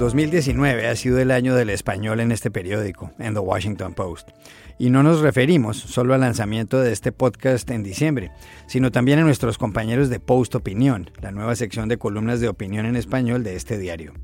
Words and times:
2019 0.00 0.88
ha 0.88 0.96
sido 0.96 1.18
el 1.18 1.30
año 1.30 1.54
del 1.54 1.68
español 1.68 2.20
en 2.20 2.32
este 2.32 2.50
periódico, 2.50 3.12
en 3.18 3.34
The 3.34 3.40
Washington 3.40 3.92
Post. 3.92 4.30
Y 4.78 4.88
no 4.88 5.02
nos 5.02 5.20
referimos 5.20 5.76
solo 5.76 6.14
al 6.14 6.22
lanzamiento 6.22 6.80
de 6.80 6.90
este 6.90 7.12
podcast 7.12 7.70
en 7.70 7.82
diciembre, 7.82 8.30
sino 8.66 8.90
también 8.90 9.18
a 9.18 9.24
nuestros 9.24 9.58
compañeros 9.58 10.08
de 10.08 10.18
Post 10.18 10.54
Opinión, 10.54 11.10
la 11.20 11.32
nueva 11.32 11.54
sección 11.54 11.90
de 11.90 11.98
columnas 11.98 12.40
de 12.40 12.48
opinión 12.48 12.86
en 12.86 12.96
español 12.96 13.44
de 13.44 13.56
este 13.56 13.76
diario. 13.76 14.14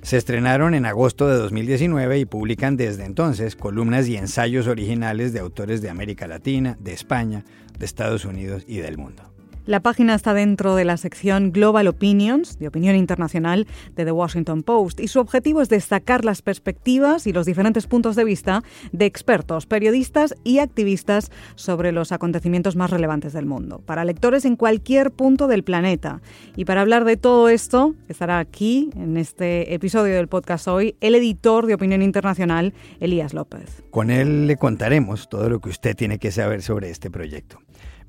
Se 0.00 0.16
estrenaron 0.16 0.72
en 0.72 0.86
agosto 0.86 1.28
de 1.28 1.36
2019 1.36 2.20
y 2.20 2.24
publican 2.24 2.78
desde 2.78 3.04
entonces 3.04 3.54
columnas 3.54 4.08
y 4.08 4.16
ensayos 4.16 4.66
originales 4.66 5.34
de 5.34 5.40
autores 5.40 5.82
de 5.82 5.90
América 5.90 6.26
Latina, 6.26 6.78
de 6.80 6.94
España, 6.94 7.44
de 7.78 7.84
Estados 7.84 8.24
Unidos 8.24 8.64
y 8.66 8.78
del 8.78 8.96
mundo. 8.96 9.37
La 9.68 9.80
página 9.80 10.14
está 10.14 10.32
dentro 10.32 10.76
de 10.76 10.86
la 10.86 10.96
sección 10.96 11.52
Global 11.52 11.88
Opinions, 11.88 12.58
de 12.58 12.68
opinión 12.68 12.96
internacional, 12.96 13.66
de 13.94 14.06
The 14.06 14.12
Washington 14.12 14.62
Post, 14.62 14.98
y 14.98 15.08
su 15.08 15.20
objetivo 15.20 15.60
es 15.60 15.68
destacar 15.68 16.24
las 16.24 16.40
perspectivas 16.40 17.26
y 17.26 17.34
los 17.34 17.44
diferentes 17.44 17.86
puntos 17.86 18.16
de 18.16 18.24
vista 18.24 18.62
de 18.92 19.04
expertos, 19.04 19.66
periodistas 19.66 20.34
y 20.42 20.60
activistas 20.60 21.30
sobre 21.54 21.92
los 21.92 22.12
acontecimientos 22.12 22.76
más 22.76 22.88
relevantes 22.88 23.34
del 23.34 23.44
mundo, 23.44 23.82
para 23.84 24.06
lectores 24.06 24.46
en 24.46 24.56
cualquier 24.56 25.10
punto 25.10 25.48
del 25.48 25.64
planeta. 25.64 26.22
Y 26.56 26.64
para 26.64 26.80
hablar 26.80 27.04
de 27.04 27.18
todo 27.18 27.50
esto, 27.50 27.94
estará 28.08 28.38
aquí, 28.38 28.88
en 28.96 29.18
este 29.18 29.74
episodio 29.74 30.14
del 30.14 30.28
podcast 30.28 30.66
hoy, 30.66 30.96
el 31.02 31.14
editor 31.14 31.66
de 31.66 31.74
Opinión 31.74 32.00
Internacional, 32.00 32.72
Elías 33.00 33.34
López. 33.34 33.82
Con 33.90 34.10
él 34.10 34.46
le 34.46 34.56
contaremos 34.56 35.28
todo 35.28 35.50
lo 35.50 35.60
que 35.60 35.68
usted 35.68 35.94
tiene 35.94 36.18
que 36.18 36.30
saber 36.30 36.62
sobre 36.62 36.88
este 36.88 37.10
proyecto. 37.10 37.58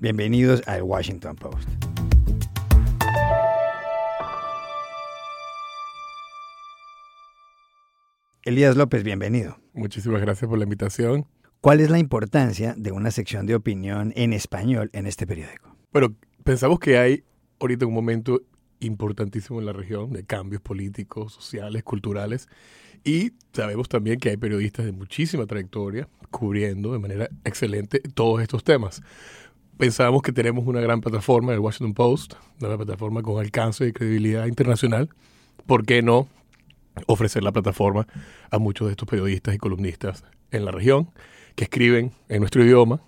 Bienvenidos 0.01 0.65
al 0.65 0.83
Washington 0.83 1.35
Post. 1.35 1.67
Elías 8.43 8.77
López, 8.77 9.03
bienvenido. 9.03 9.59
Muchísimas 9.73 10.21
gracias 10.21 10.47
por 10.47 10.57
la 10.57 10.63
invitación. 10.63 11.27
¿Cuál 11.59 11.81
es 11.81 11.89
la 11.89 11.99
importancia 11.99 12.75
de 12.77 12.93
una 12.93 13.11
sección 13.11 13.45
de 13.45 13.55
opinión 13.55 14.13
en 14.15 14.31
español 14.31 14.89
en 14.93 15.05
este 15.05 15.27
periódico? 15.27 15.75
Bueno, 15.91 16.15
pensamos 16.45 16.79
que 16.79 16.97
hay 16.97 17.25
ahorita 17.59 17.85
un 17.85 17.93
momento 17.93 18.41
importantísimo 18.79 19.59
en 19.59 19.65
la 19.65 19.73
región 19.73 20.13
de 20.13 20.23
cambios 20.23 20.61
políticos, 20.61 21.33
sociales, 21.33 21.83
culturales 21.83 22.47
y 23.03 23.33
sabemos 23.51 23.89
también 23.89 24.17
que 24.17 24.29
hay 24.29 24.37
periodistas 24.37 24.85
de 24.85 24.93
muchísima 24.93 25.45
trayectoria 25.45 26.07
cubriendo 26.31 26.93
de 26.93 26.99
manera 26.99 27.29
excelente 27.43 27.99
todos 28.13 28.41
estos 28.41 28.63
temas 28.63 29.01
pensamos 29.79 30.21
que 30.21 30.33
tenemos 30.33 30.67
una 30.67 30.81
gran 30.81 30.99
plataforma, 30.99 31.53
el 31.53 31.59
Washington 31.59 31.93
Post, 31.93 32.33
una 32.61 32.75
plataforma 32.75 33.21
con 33.21 33.39
alcance 33.39 33.87
y 33.87 33.93
credibilidad 33.93 34.45
internacional. 34.45 35.07
¿Por 35.65 35.85
qué 35.85 36.01
no 36.01 36.27
ofrecer 37.07 37.43
la 37.43 37.53
plataforma 37.53 38.05
a 38.51 38.59
muchos 38.59 38.87
de 38.87 38.91
estos 38.91 39.07
periodistas 39.07 39.55
y 39.55 39.57
columnistas 39.57 40.25
en 40.51 40.65
la 40.65 40.71
región 40.71 41.09
que 41.55 41.63
escriben 41.63 42.11
en 42.27 42.41
nuestro 42.41 42.61
idioma, 42.61 43.01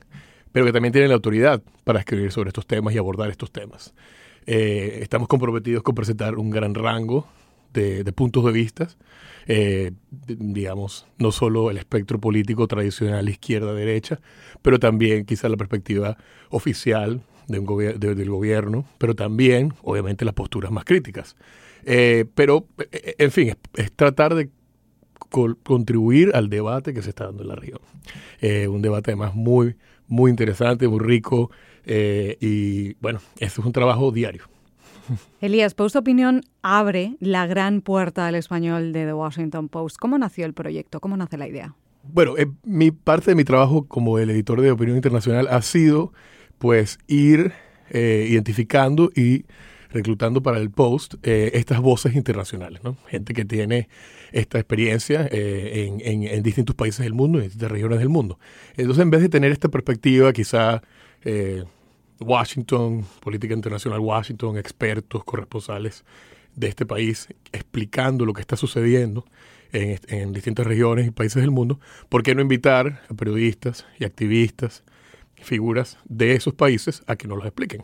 pero 0.54 0.66
que 0.66 0.72
también 0.72 0.94
tienen 0.94 1.10
la 1.10 1.16
autoridad 1.16 1.62
para 1.84 2.00
escribir 2.00 2.32
sobre 2.32 2.48
estos 2.48 2.66
temas 2.66 2.96
y 2.96 2.98
abordar 2.98 3.30
estos 3.30 3.52
temas? 3.52 3.94
Eh, 4.46 5.00
estamos 5.02 5.28
comprometidos 5.28 5.84
con 5.84 5.94
presentar 5.94 6.36
un 6.36 6.52
gran 6.52 6.74
rango 6.74 7.28
de, 7.74 8.12
puntos 8.14 8.46
de 8.46 8.52
vista, 8.52 8.88
eh, 9.48 9.92
digamos, 10.28 11.08
no 11.18 11.32
solo 11.32 11.72
el 11.72 11.78
espectro 11.78 12.20
político 12.20 12.68
tradicional 12.68 13.30
izquierda-derecha, 13.30 14.20
pero 14.62 14.80
también 14.80 15.26
quizá 15.26 15.50
la 15.50 15.58
perspectiva 15.58 16.18
oficial 16.50 17.22
de 17.48 17.60
un 17.60 18.00
del 18.00 18.30
gobierno, 18.30 18.86
pero 18.98 19.16
también, 19.16 19.74
obviamente, 19.84 20.26
las 20.26 20.34
posturas 20.34 20.72
más 20.72 20.86
críticas. 20.86 21.36
Eh, 21.84 22.26
pero, 22.36 22.68
eh, 22.92 23.16
en 23.18 23.32
fin, 23.32 23.54
es, 23.76 23.92
tratar 23.92 24.36
de 24.36 24.50
contribuir 25.64 26.31
al 26.34 26.50
debate 26.50 26.94
que 26.94 27.02
se 27.02 27.10
está 27.10 27.26
dando 27.26 27.44
en 27.44 27.50
la 27.50 27.56
región. 27.56 27.80
un 28.70 28.81
debate 28.81 29.12
además 29.12 29.34
muy, 29.34 29.78
muy 30.08 30.30
interesante, 30.30 30.90
muy 30.90 31.00
rico, 31.00 31.52
y 31.86 32.96
bueno, 32.96 33.22
eso 33.38 33.62
es 33.62 33.66
un 33.66 33.72
trabajo 33.72 34.12
diario. 34.12 34.50
Elías, 35.41 35.73
Post 35.73 35.95
Opinión 35.95 36.41
abre 36.62 37.16
la 37.19 37.47
gran 37.47 37.81
puerta 37.81 38.28
al 38.28 38.35
español 38.35 38.94
de 38.94 39.06
The 39.06 39.13
Washington 39.13 39.69
Post. 39.69 39.97
¿Cómo 39.97 40.17
nació 40.17 40.45
el 40.45 40.53
proyecto? 40.53 41.00
¿Cómo 41.00 41.17
nace 41.17 41.38
la 41.38 41.47
idea? 41.47 41.75
Bueno, 42.03 42.38
eh, 42.38 42.47
mi 42.63 42.91
parte 42.91 43.31
de 43.31 43.35
mi 43.35 43.44
trabajo 43.44 43.88
como 43.88 44.17
el 44.19 44.29
editor 44.29 44.62
de 44.62 44.72
Opinión 44.72 44.97
Internacional 44.97 45.47
ha 45.50 45.62
sido 45.62 46.13
pues 46.57 47.00
ir 47.07 47.53
eh, 47.89 48.28
identificando 48.29 49.12
y 49.16 49.45
reclutando 49.89 50.41
para 50.41 50.57
el 50.57 50.72
Post 50.72 51.16
eh, 51.23 51.51
estas 51.53 51.81
voces 51.81 52.16
internacionales, 52.16 52.81
¿no? 52.83 52.97
Gente 53.07 53.33
que 53.33 53.45
tiene 53.45 53.89
esta 54.31 54.57
experiencia 54.57 55.28
en, 55.29 56.00
en, 56.00 56.41
distintos 56.44 56.75
países 56.75 57.03
del 57.03 57.13
mundo, 57.13 57.39
en 57.39 57.45
distintas 57.45 57.69
regiones 57.69 58.00
del 58.00 58.07
mundo. 58.07 58.39
Entonces, 58.78 59.01
en 59.01 59.09
vez 59.09 59.22
de 59.22 59.28
tener 59.28 59.51
esta 59.51 59.68
perspectiva 59.68 60.31
quizá 60.31 60.81
Washington, 62.22 63.06
política 63.20 63.54
internacional 63.54 64.00
Washington, 64.00 64.58
expertos, 64.58 65.24
corresponsales 65.24 66.04
de 66.56 66.68
este 66.68 66.86
país, 66.86 67.28
explicando 67.52 68.26
lo 68.26 68.34
que 68.34 68.42
está 68.42 68.56
sucediendo 68.56 69.26
en, 69.72 70.34
distintas 70.34 70.68
regiones 70.68 71.08
y 71.08 71.12
países 71.12 71.42
del 71.42 71.52
mundo, 71.52 71.80
¿por 72.10 72.24
qué 72.24 72.36
no 72.36 72.42
invitar 72.42 73.02
a 73.10 73.14
periodistas 73.14 73.86
y 74.00 74.04
activistas, 74.04 74.84
figuras 75.36 75.98
de 76.06 76.34
esos 76.34 76.54
países 76.54 77.04
a 77.08 77.16
que 77.16 77.28
nos 77.28 77.38
los 77.38 77.48
expliquen? 77.48 77.84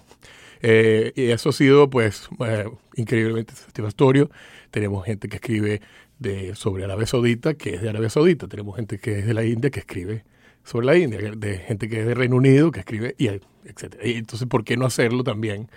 Eh, 0.62 1.14
y 1.16 1.26
eso 1.26 1.50
ha 1.50 1.54
sido, 1.54 1.90
pues, 1.90 2.30
eh, 2.46 2.70
increíblemente 2.96 3.54
satisfactorio. 3.56 4.30
Tenemos 4.72 5.06
gente 5.06 5.30
que 5.30 5.38
escribe 5.38 5.82
de, 6.20 6.56
sobre 6.56 6.84
Arabia 6.84 7.06
Saudita, 7.06 7.54
que 7.54 7.76
es 7.76 7.82
de 7.82 7.90
Arabia 7.90 8.10
Saudita. 8.10 8.48
Tenemos 8.48 8.76
gente 8.76 9.00
que 9.00 9.20
es 9.20 9.26
de 9.26 9.34
la 9.34 9.46
India, 9.46 9.70
que 9.70 9.80
escribe 9.80 10.26
sobre 10.68 10.86
la 10.86 10.98
India, 10.98 11.18
de 11.34 11.60
gente 11.60 11.88
que 11.88 12.02
es 12.02 12.06
de 12.06 12.14
Reino 12.14 12.36
Unido, 12.36 12.72
que 12.72 12.82
escribe, 12.82 13.16
y 13.18 13.28
etcétera. 13.28 14.06
Y 14.06 14.16
entonces, 14.16 14.50
¿por 14.50 14.66
qué 14.66 14.76
no 14.76 14.86
hacerlo 14.86 15.24
también 15.24 15.70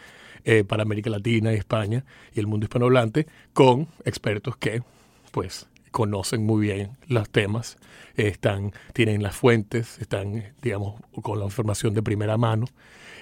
eh, 0.45 0.65
para 0.65 0.83
América 0.83 1.09
Latina 1.11 1.53
y 1.53 1.57
España 1.57 2.05
y 2.35 2.41
el 2.41 2.49
mundo 2.49 2.65
hispanohablante 2.65 3.29
con 3.53 3.87
expertos 4.05 4.57
que, 4.57 4.83
pues, 5.31 5.69
conocen 5.93 6.45
muy 6.45 6.67
bien 6.67 6.97
los 7.07 7.31
temas, 7.31 7.79
están, 8.17 8.73
tienen 8.93 9.23
las 9.23 9.37
fuentes, 9.37 9.97
están, 10.01 10.55
digamos, 10.61 11.01
con 11.23 11.39
la 11.39 11.45
información 11.45 11.95
de 11.95 12.03
primera 12.03 12.37
mano. 12.37 12.67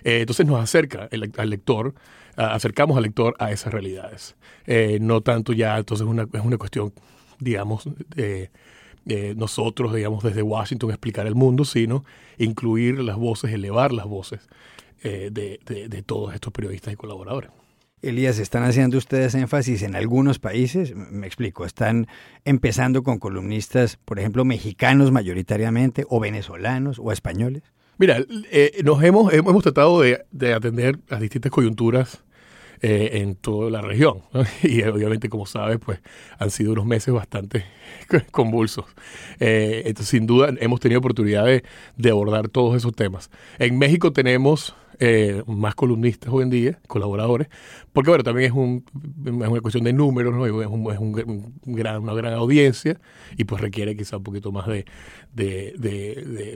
Eh, 0.05 0.21
entonces 0.21 0.47
nos 0.47 0.63
acerca 0.63 1.11
al 1.37 1.51
lector, 1.51 1.95
acercamos 2.37 2.97
al 2.97 3.03
lector 3.03 3.35
a 3.39 3.53
esas 3.53 3.75
realidades. 3.75 4.37
Eh, 4.67 4.99
no 5.03 5.21
tanto 5.21 5.53
ya, 5.53 5.77
entonces 5.77 6.07
una, 6.07 6.23
es 6.33 6.41
una 6.43 6.57
cuestión, 6.57 6.95
digamos, 7.39 7.87
de 9.09 9.35
nosotros, 9.35 9.95
digamos, 9.95 10.23
desde 10.23 10.43
Washington 10.43 10.91
explicar 10.91 11.27
el 11.27 11.35
mundo, 11.35 11.65
sino 11.65 12.05
incluir 12.37 12.99
las 13.01 13.17
voces, 13.17 13.53
elevar 13.53 13.93
las 13.93 14.07
voces 14.07 14.41
eh, 15.03 15.31
de, 15.33 15.59
de, 15.89 16.03
todos 16.03 16.35
estos 16.35 16.53
periodistas 16.53 16.93
y 16.93 16.97
colaboradores. 16.97 17.51
Elías, 18.03 18.39
¿están 18.39 18.63
haciendo 18.63 18.99
ustedes 18.99 19.35
énfasis 19.35 19.83
en 19.83 19.97
algunos 19.97 20.39
países? 20.39 20.95
Me 20.95 21.27
explico, 21.27 21.65
¿están 21.65 22.07
empezando 22.45 23.03
con 23.03 23.19
columnistas, 23.19 23.97
por 24.05 24.19
ejemplo, 24.19 24.45
mexicanos 24.45 25.11
mayoritariamente, 25.11 26.05
o 26.09 26.21
venezolanos, 26.21 27.01
o 27.03 27.11
españoles? 27.11 27.63
Mira, 27.97 28.19
eh, 28.53 28.81
nos 28.85 29.03
hemos, 29.03 29.33
hemos 29.33 29.63
tratado 29.63 30.03
de, 30.03 30.25
de 30.31 30.55
atender 30.55 30.99
las 31.09 31.21
distintas 31.21 31.51
coyunturas 31.51 32.23
eh, 32.81 33.11
en 33.23 33.35
toda 33.35 33.71
la 33.71 33.81
región. 33.81 34.23
Y 34.63 34.83
obviamente, 34.83 35.29
como 35.29 35.47
sabes, 35.47 35.79
pues 35.79 36.01
han 36.39 36.51
sido 36.51 36.73
unos 36.73 36.87
meses 36.87 37.13
bastante 37.13 37.65
convulsos. 38.31 38.85
Eh, 39.41 39.83
entonces, 39.87 40.09
sin 40.09 40.27
duda, 40.27 40.51
hemos 40.61 40.79
tenido 40.81 41.01
oportunidad 41.01 41.45
de, 41.45 42.11
abordar 42.11 42.49
todos 42.49 42.77
esos 42.77 42.95
temas. 42.95 43.31
En 43.59 43.79
México 43.79 44.13
tenemos 44.13 44.77
eh, 45.01 45.43
más 45.47 45.75
columnistas 45.75 46.33
hoy 46.33 46.45
en 46.45 46.51
día, 46.51 46.81
colaboradores, 46.87 47.49
porque 47.93 48.11
bueno, 48.11 48.25
también 48.25 48.51
es, 48.51 48.57
un, 48.57 48.85
una 49.25 49.61
cuestión 49.61 49.85
de 49.85 49.93
números, 49.93 50.35
es, 50.35 50.69
un, 50.69 51.53
gran, 51.65 52.03
una 52.03 52.15
gran 52.15 52.35
audiencia 52.35 53.01
y 53.37 53.45
pues 53.45 53.61
requiere 53.61 53.97
quizá 53.97 54.17
un 54.17 54.25
poquito 54.25 54.51
más 54.53 54.67
de, 54.67 54.85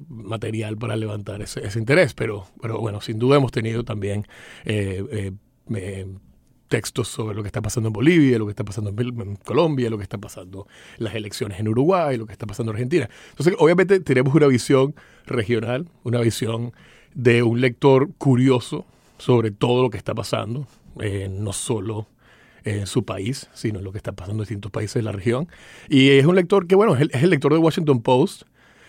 material 0.09 0.77
para 0.77 0.97
levantar 0.97 1.43
ese, 1.43 1.65
ese, 1.67 1.79
interés, 1.79 2.15
pero, 2.15 2.47
pero 2.61 2.81
bueno, 2.81 3.01
sin 3.01 3.19
duda 3.19 3.37
hemos 3.37 3.53
tenido 3.53 3.85
también 3.85 4.27
eh, 5.75 6.06
textos 6.69 7.09
sobre 7.09 7.35
lo 7.37 7.43
que 7.43 7.49
está 7.49 7.61
pasando 7.61 7.88
en 7.88 7.93
Bolivia, 7.93 8.38
lo 8.38 8.47
que 8.47 8.53
está 8.53 8.64
pasando 8.64 8.91
en, 8.91 9.37
Colombia, 9.37 9.91
lo 9.91 9.99
que 9.99 10.05
está 10.05 10.19
pasando 10.19 10.67
en 10.99 11.05
las 11.05 11.14
elecciones 11.14 11.61
en 11.61 11.69
Uruguay, 11.69 12.17
lo 12.17 12.26
que 12.26 12.32
está 12.32 12.47
pasando 12.47 12.73
en 12.73 12.76
Argentina. 12.76 13.11
Entonces, 13.31 13.55
obviamente 13.59 14.00
tenemos 14.00 14.35
una 14.35 14.47
visión 14.47 14.94
regional, 15.26 15.87
una 16.03 16.20
visión 16.20 16.73
de 17.14 17.43
un 17.43 17.61
lector 17.61 18.11
curioso 18.17 18.87
sobre 19.19 19.50
todo 19.50 19.82
lo 19.82 19.91
que 19.91 19.99
está 19.99 20.14
pasando, 20.14 20.67
eh, 21.00 21.29
no 21.31 21.53
solo 21.53 22.08
en 22.65 22.87
su 22.87 23.05
país, 23.05 23.49
sino 23.53 23.79
en 23.79 23.85
lo 23.85 23.93
que 23.93 23.99
está 23.99 24.12
pasando 24.12 24.43
en 24.43 24.47
distintos 24.47 24.73
países 24.73 24.94
de 24.94 25.03
la 25.03 25.12
región. 25.12 25.49
Y 25.88 26.11
es 26.11 26.26
un 26.26 26.35
lector 26.35 26.67
que, 26.67 26.75
bueno, 26.75 26.97
es 26.97 27.23
el, 27.23 27.31
lector 27.31 27.53
de 27.53 27.58
Washington 27.58 28.03
Post, 28.03 28.43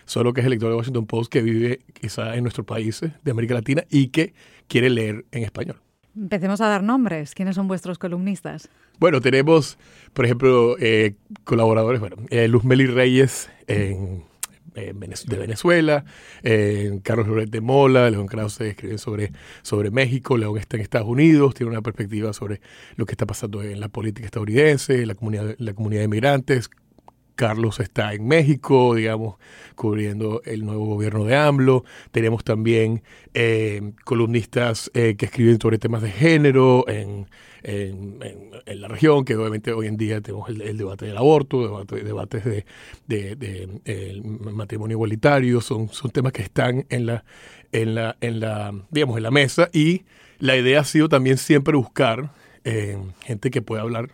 solo 0.05 0.33
que 0.33 0.41
es 0.41 0.45
el 0.45 0.51
lector 0.51 0.69
de 0.69 0.77
Washington 0.77 1.05
Post 1.05 1.31
que 1.31 1.41
vive 1.41 1.81
quizá 1.99 2.35
en 2.35 2.43
nuestros 2.43 2.65
países 2.65 3.11
de 3.23 3.31
América 3.31 3.53
Latina 3.53 3.83
y 3.89 4.07
que 4.07 4.33
quiere 4.67 4.89
leer 4.89 5.25
en 5.31 5.43
español. 5.43 5.81
Empecemos 6.15 6.61
a 6.61 6.67
dar 6.67 6.83
nombres. 6.83 7.33
¿Quiénes 7.33 7.55
son 7.55 7.67
vuestros 7.67 7.97
columnistas? 7.97 8.69
Bueno, 8.99 9.21
tenemos, 9.21 9.77
por 10.13 10.25
ejemplo, 10.25 10.75
eh, 10.79 11.15
colaboradores, 11.43 11.99
bueno, 11.99 12.17
eh, 12.29 12.47
Luz 12.47 12.63
Meli 12.63 12.85
Reyes 12.85 13.49
en, 13.67 14.23
de 14.73 15.37
Venezuela, 15.37 16.05
eh, 16.41 16.99
Carlos 17.03 17.27
Loret 17.27 17.49
de 17.49 17.61
Mola, 17.61 18.09
León 18.09 18.27
Krause 18.27 18.61
escribe 18.61 18.97
sobre, 18.97 19.31
sobre 19.61 19.91
México, 19.91 20.37
León 20.37 20.57
está 20.57 20.77
en 20.77 20.83
Estados 20.83 21.07
Unidos, 21.07 21.53
tiene 21.53 21.71
una 21.71 21.81
perspectiva 21.81 22.33
sobre 22.33 22.61
lo 22.95 23.05
que 23.05 23.13
está 23.13 23.25
pasando 23.25 23.61
en 23.61 23.79
la 23.79 23.89
política 23.89 24.25
estadounidense, 24.25 25.05
la 25.05 25.15
comunidad, 25.15 25.55
la 25.57 25.73
comunidad 25.73 26.01
de 26.01 26.05
inmigrantes, 26.05 26.69
Carlos 27.35 27.79
está 27.79 28.13
en 28.13 28.27
México, 28.27 28.95
digamos, 28.95 29.35
cubriendo 29.75 30.41
el 30.45 30.65
nuevo 30.65 30.85
gobierno 30.85 31.25
de 31.25 31.35
AMLO. 31.35 31.83
Tenemos 32.11 32.43
también 32.43 33.03
eh, 33.33 33.93
columnistas 34.03 34.91
eh, 34.93 35.15
que 35.17 35.25
escriben 35.25 35.59
sobre 35.59 35.77
temas 35.77 36.01
de 36.01 36.11
género 36.11 36.85
en, 36.87 37.27
la 38.65 38.87
región, 38.87 39.23
que 39.23 39.35
obviamente 39.37 39.71
hoy 39.71 39.87
en 39.87 39.95
día 39.95 40.19
tenemos 40.19 40.49
el, 40.49 40.77
debate 40.77 41.05
del 41.05 41.17
aborto, 41.17 41.85
debates 41.85 42.43
de, 43.07 43.81
matrimonio 44.51 44.95
igualitario, 44.95 45.61
son, 45.61 45.87
son 45.89 46.11
temas 46.11 46.33
que 46.33 46.41
están 46.41 46.85
en 46.89 47.05
la, 47.05 47.23
en 47.71 47.95
la, 47.95 48.17
en 48.19 48.39
la, 48.39 48.73
digamos, 48.89 49.17
en 49.17 49.23
la 49.23 49.31
mesa 49.31 49.69
y 49.71 50.03
la 50.39 50.57
idea 50.57 50.81
ha 50.81 50.83
sido 50.83 51.07
también 51.07 51.37
siempre 51.37 51.77
buscar 51.77 52.31
eh, 52.65 52.97
gente 53.21 53.49
que 53.49 53.61
pueda 53.61 53.81
hablar 53.81 54.09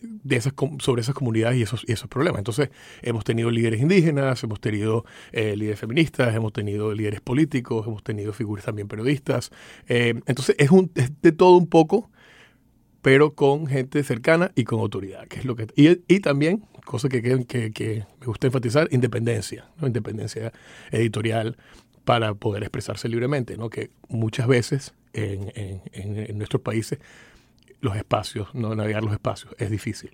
de 0.00 0.36
esas, 0.36 0.52
sobre 0.80 1.02
esas 1.02 1.14
comunidades 1.14 1.58
y 1.58 1.62
esos, 1.62 1.84
y 1.86 1.92
esos 1.92 2.08
problemas. 2.08 2.40
Entonces, 2.40 2.70
hemos 3.02 3.24
tenido 3.24 3.50
líderes 3.50 3.80
indígenas, 3.80 4.42
hemos 4.42 4.60
tenido 4.60 5.04
eh, 5.32 5.56
líderes 5.56 5.80
feministas, 5.80 6.34
hemos 6.34 6.52
tenido 6.52 6.92
líderes 6.94 7.20
políticos, 7.20 7.86
hemos 7.86 8.02
tenido 8.02 8.32
figuras 8.32 8.64
también 8.64 8.88
periodistas. 8.88 9.50
Eh, 9.88 10.20
entonces, 10.26 10.56
es, 10.58 10.70
un, 10.70 10.90
de 10.94 11.32
todo 11.32 11.56
un 11.56 11.66
poco, 11.66 12.10
pero 13.02 13.34
con 13.34 13.66
gente 13.66 14.02
cercana 14.02 14.52
y 14.54 14.64
con 14.64 14.80
autoridad, 14.80 15.26
que 15.28 15.38
es 15.38 15.44
lo 15.44 15.56
que... 15.56 15.68
Y, 15.76 16.00
y 16.12 16.20
también, 16.20 16.64
cosa 16.84 17.08
que, 17.08 17.22
que, 17.22 17.72
que, 17.72 18.06
me 18.20 18.26
gusta 18.26 18.46
enfatizar, 18.46 18.88
independencia, 18.90 19.66
independencia 19.80 20.52
editorial 20.90 21.56
para 22.04 22.34
poder 22.34 22.62
expresarse 22.62 23.08
libremente, 23.08 23.56
¿no? 23.56 23.70
que 23.70 23.90
muchas 24.08 24.46
veces 24.46 24.94
en, 25.12 25.52
en, 25.54 25.82
en 25.92 26.38
nuestros 26.38 26.62
países 26.62 26.98
los 27.80 27.96
espacios, 27.96 28.54
no 28.54 28.74
navegar 28.74 29.04
los 29.04 29.12
espacios, 29.12 29.54
es 29.58 29.70
difícil. 29.70 30.10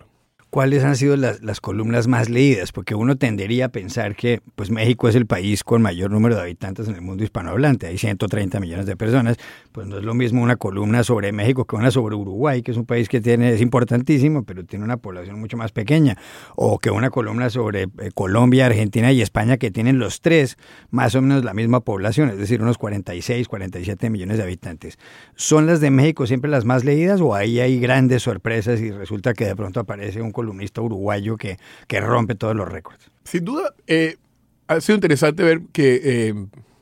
¿Cuáles 0.55 0.85
han 0.85 0.95
sido 0.95 1.17
las, 1.17 1.43
las, 1.43 1.61
columnas 1.61 2.06
más 2.06 2.29
leídas? 2.31 2.71
Porque 2.71 2.95
uno 2.95 3.17
tendería 3.17 3.65
a 3.65 3.69
pensar 3.71 4.15
que 4.15 4.41
pues 4.55 4.71
México 4.71 5.09
es 5.09 5.17
el 5.17 5.27
país 5.27 5.65
con 5.65 5.83
mayor 5.83 6.12
número 6.12 6.37
de 6.37 6.43
habitantes 6.43 6.87
en 6.87 6.95
el 6.95 7.01
mundo 7.01 7.25
hispanohablante. 7.25 7.89
Hay 7.89 7.99
130 7.99 8.61
millones 8.61 8.87
de 8.87 8.97
personas. 8.97 9.37
Pues 9.73 9.89
no 9.89 9.99
es 9.99 10.05
lo 10.05 10.15
mismo 10.15 10.45
una 10.45 10.55
columna 10.55 11.03
sobre 11.03 11.33
México 11.33 11.65
que 11.65 11.75
una 11.75 11.91
sobre 11.91 12.15
Uruguay, 12.15 12.62
que 12.62 12.71
es 12.71 12.77
un 12.77 12.87
país 12.87 13.09
que 13.09 13.21
tiene 13.21 13.53
es 13.53 13.61
importantísimo, 13.61 14.45
pero 14.45 14.62
tiene 14.62 14.85
una 14.85 14.97
población 14.97 15.41
mucho 15.41 15.56
más 15.56 15.73
pequeña. 15.73 16.17
O 16.55 16.79
que 16.79 16.89
una 16.89 17.11
columna 17.11 17.51
sobre 17.51 17.83
eh, 17.83 18.11
Colombia, 18.15 18.67
Argentina 18.67 19.11
y 19.11 19.23
España, 19.23 19.56
que 19.56 19.73
tienen 19.73 19.99
los 19.99 20.21
tres 20.21 20.56
más 20.93 21.17
o 21.17 21.21
menos 21.21 21.43
la 21.45 21.53
misma 21.53 21.81
población, 21.81 22.29
es 22.29 22.39
decir, 22.39 22.62
unos 22.62 22.79
46, 22.79 23.49
47 23.49 24.09
millones 24.09 24.37
de 24.37 24.45
habitantes. 24.45 25.01
¿Son 25.35 25.67
las 25.67 25.81
de 25.81 25.91
México 25.91 26.29
siempre 26.29 26.49
las 26.49 26.65
más 26.65 26.85
leídas 26.85 27.21
o 27.21 27.35
ahí 27.35 27.59
hay 27.59 27.81
grandes 27.81 28.23
sorpresas 28.23 28.81
y 28.81 28.93
resulta 28.93 29.35
que 29.35 29.47
de 29.47 29.56
pronto 29.56 29.81
aparece 29.81 30.23
un 30.23 30.31
columnista 30.44 30.82
uruguayo 30.82 31.37
que, 31.37 31.58
que 31.87 32.00
rompe 32.00 32.35
todos 32.35 32.55
los 32.55 32.69
récords. 32.69 33.11
Sin 33.25 33.44
duda, 33.44 33.75
eh, 33.87 34.17
ha 34.69 34.81
sido 34.81 34.96
interesante 34.96 35.43
ver 35.43 35.62
que, 35.73 36.00
eh, 36.05 36.35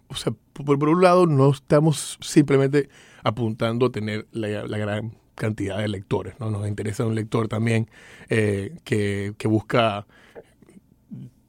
o 0.08 0.14
sea, 0.14 0.32
por, 0.52 0.88
un 0.88 1.02
lado, 1.02 1.26
no 1.26 1.50
estamos 1.50 2.18
simplemente 2.20 2.88
apuntando 3.22 3.86
a 3.86 3.92
tener 3.92 4.26
la, 4.32 4.62
gran 4.66 5.12
cantidad 5.36 5.78
de 5.78 5.88
lectores, 5.88 6.34
¿no? 6.40 6.50
Nos 6.50 6.66
interesa 6.68 7.06
un 7.06 7.14
lector 7.14 7.48
también 7.48 7.88
eh, 8.28 8.76
que, 8.84 9.34
que, 9.38 9.48
busca 9.48 10.06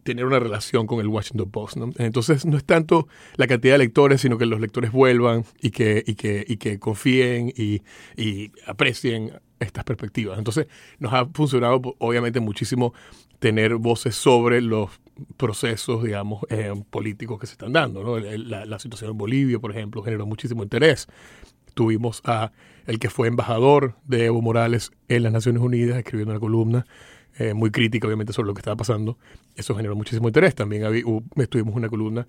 tener 0.03 0.25
una 0.25 0.39
relación 0.39 0.85
con 0.85 0.99
el 0.99 1.07
Washington 1.07 1.49
Post. 1.49 1.77
Entonces 1.97 2.45
no 2.45 2.57
es 2.57 2.65
tanto 2.65 3.07
la 3.35 3.47
cantidad 3.47 3.73
de 3.75 3.79
lectores, 3.79 4.21
sino 4.21 4.37
que 4.37 4.45
los 4.45 4.59
lectores 4.59 4.91
vuelvan 4.91 5.45
y 5.61 5.71
que, 5.71 6.03
y 6.05 6.15
que, 6.15 6.45
y 6.47 6.57
que 6.57 6.79
confíen 6.79 7.51
y, 7.55 7.81
aprecien 8.67 9.31
estas 9.59 9.83
perspectivas. 9.85 10.37
Entonces, 10.37 10.67
nos 10.99 11.13
ha 11.13 11.25
funcionado 11.27 11.81
obviamente 11.99 12.39
muchísimo 12.41 12.93
tener 13.39 13.75
voces 13.75 14.15
sobre 14.15 14.61
los 14.61 14.89
procesos, 15.37 16.03
digamos, 16.03 16.41
eh, 16.49 16.73
políticos 16.89 17.39
que 17.39 17.47
se 17.47 17.53
están 17.53 17.71
dando. 17.71 18.19
La, 18.19 18.79
situación 18.79 19.11
en 19.11 19.17
Bolivia, 19.17 19.59
por 19.59 19.71
ejemplo, 19.71 20.03
generó 20.03 20.25
muchísimo 20.25 20.63
interés. 20.63 21.07
Tuvimos 21.73 22.21
a 22.25 22.51
el 22.85 22.99
que 22.99 23.09
fue 23.09 23.27
embajador 23.27 23.95
de 24.05 24.25
Evo 24.25 24.41
Morales 24.41 24.91
en 25.07 25.23
las 25.23 25.31
Naciones 25.31 25.61
Unidas 25.61 25.97
escribiendo 25.97 26.33
una 26.33 26.39
columna 26.39 26.85
eh, 27.37 27.53
muy 27.53 27.71
crítica, 27.71 28.07
obviamente, 28.07 28.33
sobre 28.33 28.47
lo 28.47 28.53
que 28.53 28.59
estaba 28.59 28.75
pasando. 28.75 29.17
Eso 29.55 29.75
generó 29.75 29.95
muchísimo 29.95 30.27
interés. 30.27 30.55
También 30.55 30.83
estuvimos 31.35 31.75
una 31.75 31.89
columna 31.89 32.27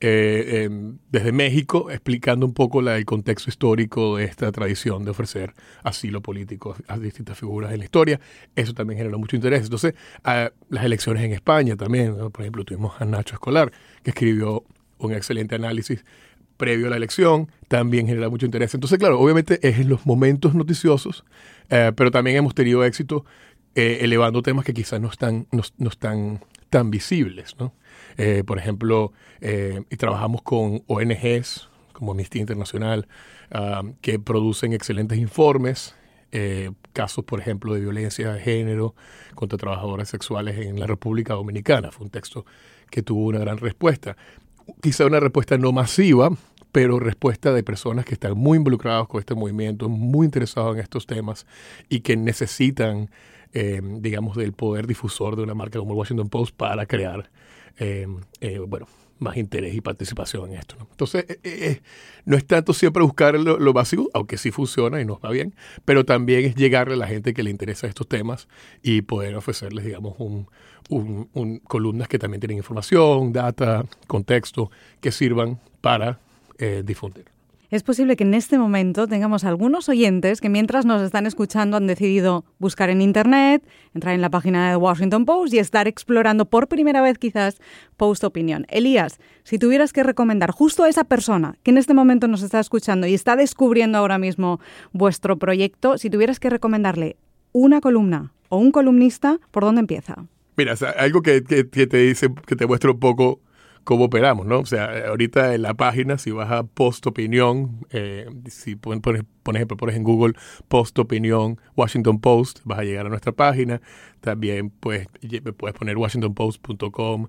eh, 0.00 0.64
em, 0.64 0.98
desde 1.10 1.32
México, 1.32 1.90
explicando 1.90 2.44
un 2.44 2.52
poco 2.52 2.80
el 2.80 3.04
contexto 3.06 3.48
histórico 3.48 4.18
de 4.18 4.24
esta 4.24 4.52
tradición 4.52 5.04
de 5.04 5.10
ofrecer 5.10 5.54
asilo 5.82 6.20
político 6.20 6.76
a 6.86 6.98
distintas 6.98 7.38
figuras 7.38 7.72
en 7.72 7.78
la 7.78 7.84
historia. 7.84 8.20
Eso 8.54 8.74
también 8.74 8.98
generó 8.98 9.18
mucho 9.18 9.36
interés. 9.36 9.64
Entonces, 9.64 9.94
las 10.22 10.84
elecciones 10.84 11.24
en 11.24 11.32
España 11.32 11.76
también, 11.76 12.14
por 12.30 12.42
ejemplo, 12.42 12.64
tuvimos 12.64 13.00
a 13.00 13.04
Nacho 13.04 13.34
Escolar, 13.34 13.72
que 14.02 14.10
escribió 14.10 14.64
un 14.98 15.12
excelente 15.12 15.54
análisis 15.54 16.04
previo 16.56 16.86
a 16.86 16.90
la 16.90 16.96
elección, 16.96 17.50
también 17.68 18.06
genera 18.06 18.28
mucho 18.28 18.46
interés. 18.46 18.74
Entonces, 18.74 18.98
claro, 18.98 19.20
obviamente 19.20 19.58
es 19.66 19.78
en 19.78 19.88
los 19.88 20.06
momentos 20.06 20.54
noticiosos, 20.54 21.24
eh, 21.70 21.92
pero 21.96 22.10
también 22.10 22.36
hemos 22.36 22.54
tenido 22.54 22.84
éxito 22.84 23.24
eh, 23.76 23.98
elevando 24.00 24.42
temas 24.42 24.64
que 24.64 24.74
quizás 24.74 25.00
no 25.00 25.08
están, 25.08 25.46
no, 25.52 25.62
no 25.78 25.88
están 25.88 26.40
tan 26.68 26.90
visibles, 26.90 27.54
¿no? 27.60 27.72
Eh, 28.16 28.42
por 28.44 28.58
ejemplo, 28.58 29.12
eh, 29.40 29.84
trabajamos 29.96 30.42
con 30.42 30.82
ONGs 30.88 31.68
como 31.96 32.12
Amnistía 32.12 32.42
Internacional, 32.42 33.08
ah, 33.50 33.82
que 34.02 34.18
producen 34.18 34.74
excelentes 34.74 35.18
informes, 35.18 35.94
eh, 36.30 36.70
casos, 36.92 37.24
por 37.24 37.40
ejemplo, 37.40 37.72
de 37.72 37.80
violencia 37.80 38.32
de 38.32 38.40
género 38.40 38.94
contra 39.34 39.56
trabajadoras 39.56 40.10
sexuales 40.10 40.58
en 40.58 40.78
la 40.78 40.86
República 40.86 41.32
Dominicana. 41.32 41.90
Fue 41.90 42.04
un 42.04 42.10
texto 42.10 42.44
que 42.90 43.02
tuvo 43.02 43.26
una 43.26 43.38
gran 43.38 43.56
respuesta. 43.56 44.16
Quizá 44.82 45.06
una 45.06 45.20
respuesta 45.20 45.56
no 45.56 45.72
masiva, 45.72 46.30
pero 46.70 46.98
respuesta 46.98 47.54
de 47.54 47.62
personas 47.62 48.04
que 48.04 48.12
están 48.12 48.36
muy 48.36 48.58
involucrados 48.58 49.08
con 49.08 49.20
este 49.20 49.34
movimiento, 49.34 49.88
muy 49.88 50.26
interesados 50.26 50.76
en 50.76 50.82
estos 50.82 51.06
temas 51.06 51.46
y 51.88 52.00
que 52.00 52.16
necesitan, 52.16 53.08
digamos, 53.52 54.36
del 54.36 54.52
poder 54.52 54.86
difusor 54.86 55.36
de 55.36 55.42
una 55.42 55.54
marca 55.54 55.78
como 55.78 55.92
el 55.92 55.98
Washington 55.98 56.28
Post 56.28 56.54
para 56.54 56.84
crear 56.84 57.30
eh, 57.78 58.06
eh, 58.40 58.58
bueno, 58.58 58.86
más 59.18 59.36
interés 59.36 59.74
y 59.74 59.80
participación 59.80 60.50
en 60.50 60.58
esto. 60.58 60.76
Entonces, 60.90 61.26
eh, 61.42 61.80
no 62.24 62.36
es 62.36 62.46
tanto 62.46 62.72
siempre 62.72 63.02
buscar 63.02 63.38
lo, 63.38 63.58
lo, 63.58 63.74
aunque 64.14 64.38
sí 64.38 64.50
funciona 64.50 65.00
y 65.00 65.04
nos 65.04 65.18
va 65.18 65.30
bien, 65.30 65.54
pero 65.84 66.04
también 66.04 66.44
es 66.46 66.54
llegarle 66.54 66.94
a 66.94 66.98
la 66.98 67.06
gente 67.06 67.34
que 67.34 67.42
le 67.42 67.50
interesa 67.50 67.86
estos 67.86 68.08
temas 68.08 68.48
y 68.82 69.02
poder 69.02 69.36
ofrecerles, 69.36 69.84
digamos, 69.84 70.14
un, 70.18 70.48
un, 70.88 71.58
columnas 71.60 72.08
que 72.08 72.18
también 72.18 72.40
tienen 72.40 72.58
información, 72.58 73.32
data, 73.32 73.84
contexto, 74.06 74.70
que 75.00 75.12
sirvan 75.12 75.60
para 75.80 76.18
difundir. 76.84 77.35
Es 77.68 77.82
posible 77.82 78.14
que 78.14 78.22
en 78.22 78.34
este 78.34 78.58
momento 78.58 79.08
tengamos 79.08 79.42
algunos 79.42 79.88
oyentes 79.88 80.40
que 80.40 80.48
mientras 80.48 80.86
nos 80.86 81.02
están 81.02 81.26
escuchando 81.26 81.76
han 81.76 81.88
decidido 81.88 82.44
buscar 82.58 82.90
en 82.90 83.02
Internet, 83.02 83.66
entrar 83.92 84.14
en 84.14 84.20
la 84.20 84.30
página 84.30 84.70
de 84.70 84.76
Washington 84.76 85.24
Post 85.24 85.52
y 85.52 85.58
estar 85.58 85.88
explorando 85.88 86.44
por 86.44 86.68
primera 86.68 87.02
vez 87.02 87.18
quizás 87.18 87.60
Post 87.96 88.22
Opinión. 88.22 88.66
Elías, 88.68 89.18
si 89.42 89.58
tuvieras 89.58 89.92
que 89.92 90.04
recomendar 90.04 90.52
justo 90.52 90.84
a 90.84 90.88
esa 90.88 91.02
persona 91.04 91.58
que 91.64 91.72
en 91.72 91.78
este 91.78 91.92
momento 91.92 92.28
nos 92.28 92.42
está 92.42 92.60
escuchando 92.60 93.08
y 93.08 93.14
está 93.14 93.34
descubriendo 93.34 93.98
ahora 93.98 94.18
mismo 94.18 94.60
vuestro 94.92 95.36
proyecto, 95.36 95.98
si 95.98 96.08
tuvieras 96.08 96.38
que 96.38 96.50
recomendarle 96.50 97.16
una 97.50 97.80
columna 97.80 98.32
o 98.48 98.58
un 98.58 98.70
columnista, 98.70 99.40
¿por 99.50 99.64
dónde 99.64 99.80
empieza? 99.80 100.26
Mira, 100.56 100.74
algo 100.98 101.20
que, 101.20 101.42
que, 101.42 101.64
te 101.64 101.96
dice, 101.96 102.28
que 102.46 102.54
te 102.54 102.66
muestra 102.66 102.92
un 102.92 103.00
poco 103.00 103.40
cómo 103.86 104.06
operamos, 104.06 104.46
¿no? 104.46 104.58
O 104.58 104.66
sea, 104.66 105.06
ahorita 105.06 105.54
en 105.54 105.62
la 105.62 105.74
página, 105.74 106.18
si 106.18 106.32
vas 106.32 106.50
a 106.50 106.64
Post 106.64 107.06
Opinión, 107.06 107.86
eh, 107.90 108.28
si 108.48 108.74
pones, 108.74 109.00
por 109.00 109.54
ejemplo, 109.54 109.76
pones 109.76 109.94
en 109.94 110.02
Google 110.02 110.34
Post 110.66 110.98
Opinión 110.98 111.60
Washington 111.76 112.20
Post, 112.20 112.58
vas 112.64 112.80
a 112.80 112.82
llegar 112.82 113.06
a 113.06 113.10
nuestra 113.10 113.30
página. 113.30 113.80
También 114.20 114.70
pues, 114.70 115.06
puedes 115.56 115.78
poner 115.78 115.96
washingtonpost.com 115.96 117.28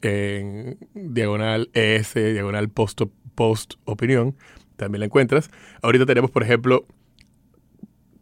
en 0.00 0.78
diagonal 0.94 1.68
ES, 1.74 2.14
diagonal 2.14 2.70
post, 2.70 3.02
post 3.34 3.74
Opinión. 3.84 4.34
También 4.76 5.00
la 5.00 5.06
encuentras. 5.06 5.50
Ahorita 5.82 6.06
tenemos, 6.06 6.30
por 6.30 6.42
ejemplo, 6.42 6.86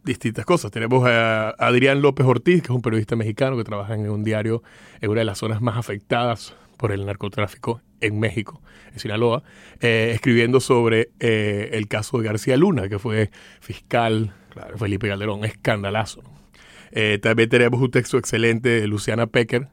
distintas 0.03 0.43
cosas. 0.43 0.69
Tenemos 0.71 1.07
a 1.07 1.51
Adrián 1.51 2.01
López 2.01 2.25
Ortiz, 2.25 2.61
que 2.61 2.67
es 2.67 2.75
un 2.75 2.81
periodista 2.81 3.15
mexicano 3.15 3.55
que 3.55 3.63
trabaja 3.63 3.95
en 3.95 4.09
un 4.09 4.25
diario 4.25 4.63
en 4.99 5.11
una 5.11 5.21
de 5.21 5.25
las 5.25 5.37
zonas 5.37 5.61
más 5.61 5.77
afectadas 5.77 6.53
por 6.79 6.93
el 6.93 7.05
narcotráfico 7.05 7.81
en 7.99 8.19
México, 8.19 8.61
en 8.93 8.99
Sinaloa, 8.99 9.43
eh, 9.81 10.11
escribiendo 10.15 10.61
sobre 10.61 11.09
eh, 11.19 11.71
el 11.73 11.89
caso 11.89 12.17
de 12.17 12.23
García 12.23 12.55
Luna, 12.55 12.87
que 12.87 12.97
fue 12.97 13.31
fiscal 13.59 14.33
Felipe 14.77 15.09
Calderón, 15.09 15.43
escandalazo. 15.43 16.23
Eh, 16.91 17.19
también 17.21 17.49
tenemos 17.49 17.81
un 17.81 17.91
texto 17.91 18.17
excelente 18.17 18.69
de 18.69 18.87
Luciana 18.87 19.27
Pecker, 19.27 19.67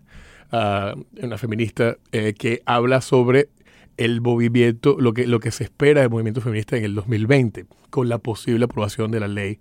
uh, 0.52 1.00
una 1.22 1.38
feminista, 1.38 1.96
que 2.10 2.62
habla 2.66 3.00
sobre 3.00 3.50
el 3.96 4.20
movimiento, 4.20 4.96
lo 4.98 5.14
que, 5.14 5.28
lo 5.28 5.38
que 5.38 5.52
se 5.52 5.62
espera 5.62 6.00
del 6.00 6.10
movimiento 6.10 6.40
feminista 6.40 6.76
en 6.76 6.84
el 6.84 6.94
2020, 6.96 7.66
con 7.88 8.08
la 8.08 8.18
posible 8.18 8.64
aprobación 8.64 9.12
de 9.12 9.20
la 9.20 9.28
ley 9.28 9.60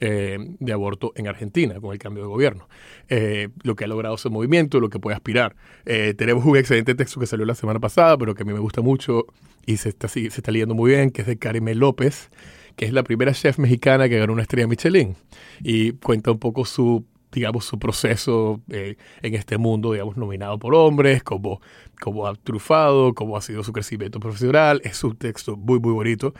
eh, 0.00 0.38
de 0.60 0.72
aborto 0.72 1.12
en 1.16 1.26
Argentina 1.26 1.80
con 1.80 1.92
el 1.92 1.98
cambio 1.98 2.22
de 2.22 2.28
gobierno. 2.28 2.68
Eh, 3.08 3.48
lo 3.64 3.74
que 3.74 3.84
ha 3.84 3.88
logrado 3.88 4.14
ese 4.14 4.28
movimiento, 4.28 4.78
lo 4.78 4.90
que 4.90 5.00
puede 5.00 5.16
aspirar. 5.16 5.56
Eh, 5.86 6.14
tenemos 6.16 6.44
un 6.44 6.56
excelente 6.56 6.94
texto 6.94 7.18
que 7.18 7.26
salió 7.26 7.44
la 7.44 7.56
semana 7.56 7.80
pasada, 7.80 8.16
pero 8.16 8.32
que 8.36 8.44
a 8.44 8.46
mí 8.46 8.52
me 8.52 8.60
gusta 8.60 8.80
mucho 8.80 9.26
y 9.66 9.78
se 9.78 9.88
está, 9.88 10.06
se 10.06 10.28
está 10.28 10.52
leyendo 10.52 10.76
muy 10.76 10.92
bien, 10.92 11.10
que 11.10 11.22
es 11.22 11.26
de 11.26 11.36
Karime 11.36 11.74
López, 11.74 12.30
que 12.76 12.84
es 12.84 12.92
la 12.92 13.02
primera 13.02 13.32
chef 13.32 13.58
mexicana 13.58 14.08
que 14.08 14.20
ganó 14.20 14.34
una 14.34 14.42
estrella 14.42 14.68
Michelin 14.68 15.16
y 15.64 15.90
cuenta 15.94 16.30
un 16.30 16.38
poco 16.38 16.64
su 16.64 17.04
digamos, 17.30 17.66
su 17.66 17.78
proceso 17.78 18.62
en 18.70 19.34
este 19.34 19.58
mundo, 19.58 19.92
digamos, 19.92 20.16
nominado 20.16 20.58
por 20.58 20.74
hombres, 20.74 21.22
cómo, 21.22 21.60
cómo 22.00 22.26
ha 22.26 22.34
trufado, 22.34 23.14
cómo 23.14 23.36
ha 23.36 23.42
sido 23.42 23.62
su 23.62 23.72
crecimiento 23.72 24.18
profesional. 24.18 24.80
Es 24.82 25.04
un 25.04 25.14
texto 25.14 25.54
muy, 25.54 25.78
muy 25.78 25.92
bonito. 25.92 26.32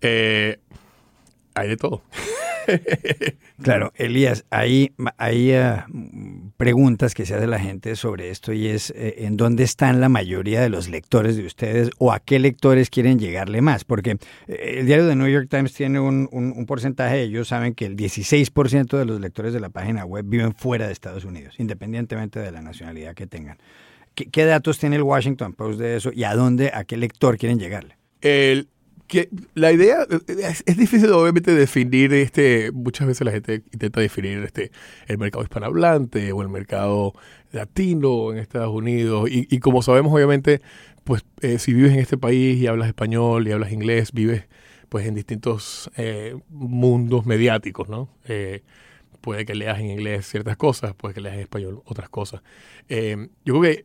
hay 0.00 1.68
de 1.68 1.76
todo. 1.76 2.02
claro, 3.62 3.92
Elías, 3.96 4.44
hay, 4.50 4.92
hay 5.16 5.52
ah, 5.52 5.86
preguntas 6.56 7.14
que 7.14 7.26
se 7.26 7.34
hace 7.34 7.46
la 7.46 7.58
gente 7.58 7.96
sobre 7.96 8.30
esto 8.30 8.52
y 8.52 8.68
es 8.68 8.90
eh, 8.90 9.24
en 9.24 9.36
dónde 9.36 9.64
están 9.64 10.00
la 10.00 10.08
mayoría 10.08 10.60
de 10.60 10.68
los 10.68 10.88
lectores 10.88 11.36
de 11.36 11.44
ustedes 11.44 11.90
o 11.98 12.12
a 12.12 12.20
qué 12.20 12.38
lectores 12.38 12.90
quieren 12.90 13.18
llegarle 13.18 13.60
más, 13.60 13.84
porque 13.84 14.18
eh, 14.46 14.76
el 14.78 14.86
diario 14.86 15.06
de 15.06 15.16
New 15.16 15.28
York 15.28 15.48
Times 15.48 15.72
tiene 15.72 16.00
un, 16.00 16.28
un, 16.32 16.66
porcentaje, 16.66 17.22
ellos 17.22 17.48
saben 17.48 17.74
que 17.74 17.86
el 17.86 17.96
16% 17.96 18.96
de 18.96 19.04
los 19.04 19.20
lectores 19.20 19.52
de 19.52 19.60
la 19.60 19.70
página 19.70 20.04
web 20.04 20.24
viven 20.26 20.54
fuera 20.54 20.86
de 20.86 20.92
Estados 20.92 21.24
Unidos, 21.24 21.54
independientemente 21.58 22.40
de 22.40 22.50
la 22.52 22.62
nacionalidad 22.62 23.14
que 23.14 23.26
tengan. 23.26 23.58
¿Qué, 24.14 24.26
qué 24.26 24.44
datos 24.44 24.78
tiene 24.78 24.96
el 24.96 25.02
Washington 25.02 25.52
Post 25.52 25.78
de 25.78 25.96
eso 25.96 26.10
y 26.12 26.24
a 26.24 26.34
dónde, 26.34 26.70
a 26.74 26.84
qué 26.84 26.96
lector 26.96 27.38
quieren 27.38 27.58
llegarle? 27.58 27.96
El 28.20 28.68
que 29.10 29.28
la 29.54 29.72
idea 29.72 30.06
es, 30.28 30.76
difícil 30.76 31.10
obviamente 31.10 31.52
definir 31.52 32.14
este 32.14 32.70
muchas 32.70 33.08
veces 33.08 33.24
la 33.24 33.32
gente 33.32 33.64
intenta 33.72 34.00
definir 34.00 34.38
este 34.44 34.70
el 35.08 35.18
mercado 35.18 35.42
hispanohablante 35.42 36.30
o 36.30 36.42
el 36.42 36.48
mercado 36.48 37.14
latino 37.50 38.30
en 38.32 38.38
Estados 38.38 38.72
Unidos. 38.72 39.28
Y, 39.28 39.58
como 39.58 39.82
sabemos 39.82 40.14
obviamente 40.14 40.62
pues 41.02 41.24
eh, 41.40 41.58
si 41.58 41.74
vives 41.74 41.92
en 41.92 41.98
este 41.98 42.18
país 42.18 42.56
y 42.58 42.68
hablas 42.68 42.86
español 42.86 43.48
y 43.48 43.52
hablas 43.52 43.72
inglés 43.72 44.12
vives 44.12 44.44
pues 44.88 45.06
en 45.08 45.16
distintos 45.16 45.90
eh, 45.96 46.36
mundos 46.48 47.26
mediáticos 47.26 47.88
no 47.88 48.08
eh, 48.28 48.62
puede 49.20 49.44
que 49.44 49.56
leas 49.56 49.80
en 49.80 49.86
inglés 49.86 50.28
ciertas 50.28 50.56
cosas 50.56 50.94
puede 50.94 51.14
que 51.14 51.20
leas 51.20 51.34
en 51.34 51.40
español 51.40 51.82
otras 51.84 52.08
cosas. 52.10 52.42
Yo 52.88 53.58
creo 53.58 53.60
que 53.60 53.84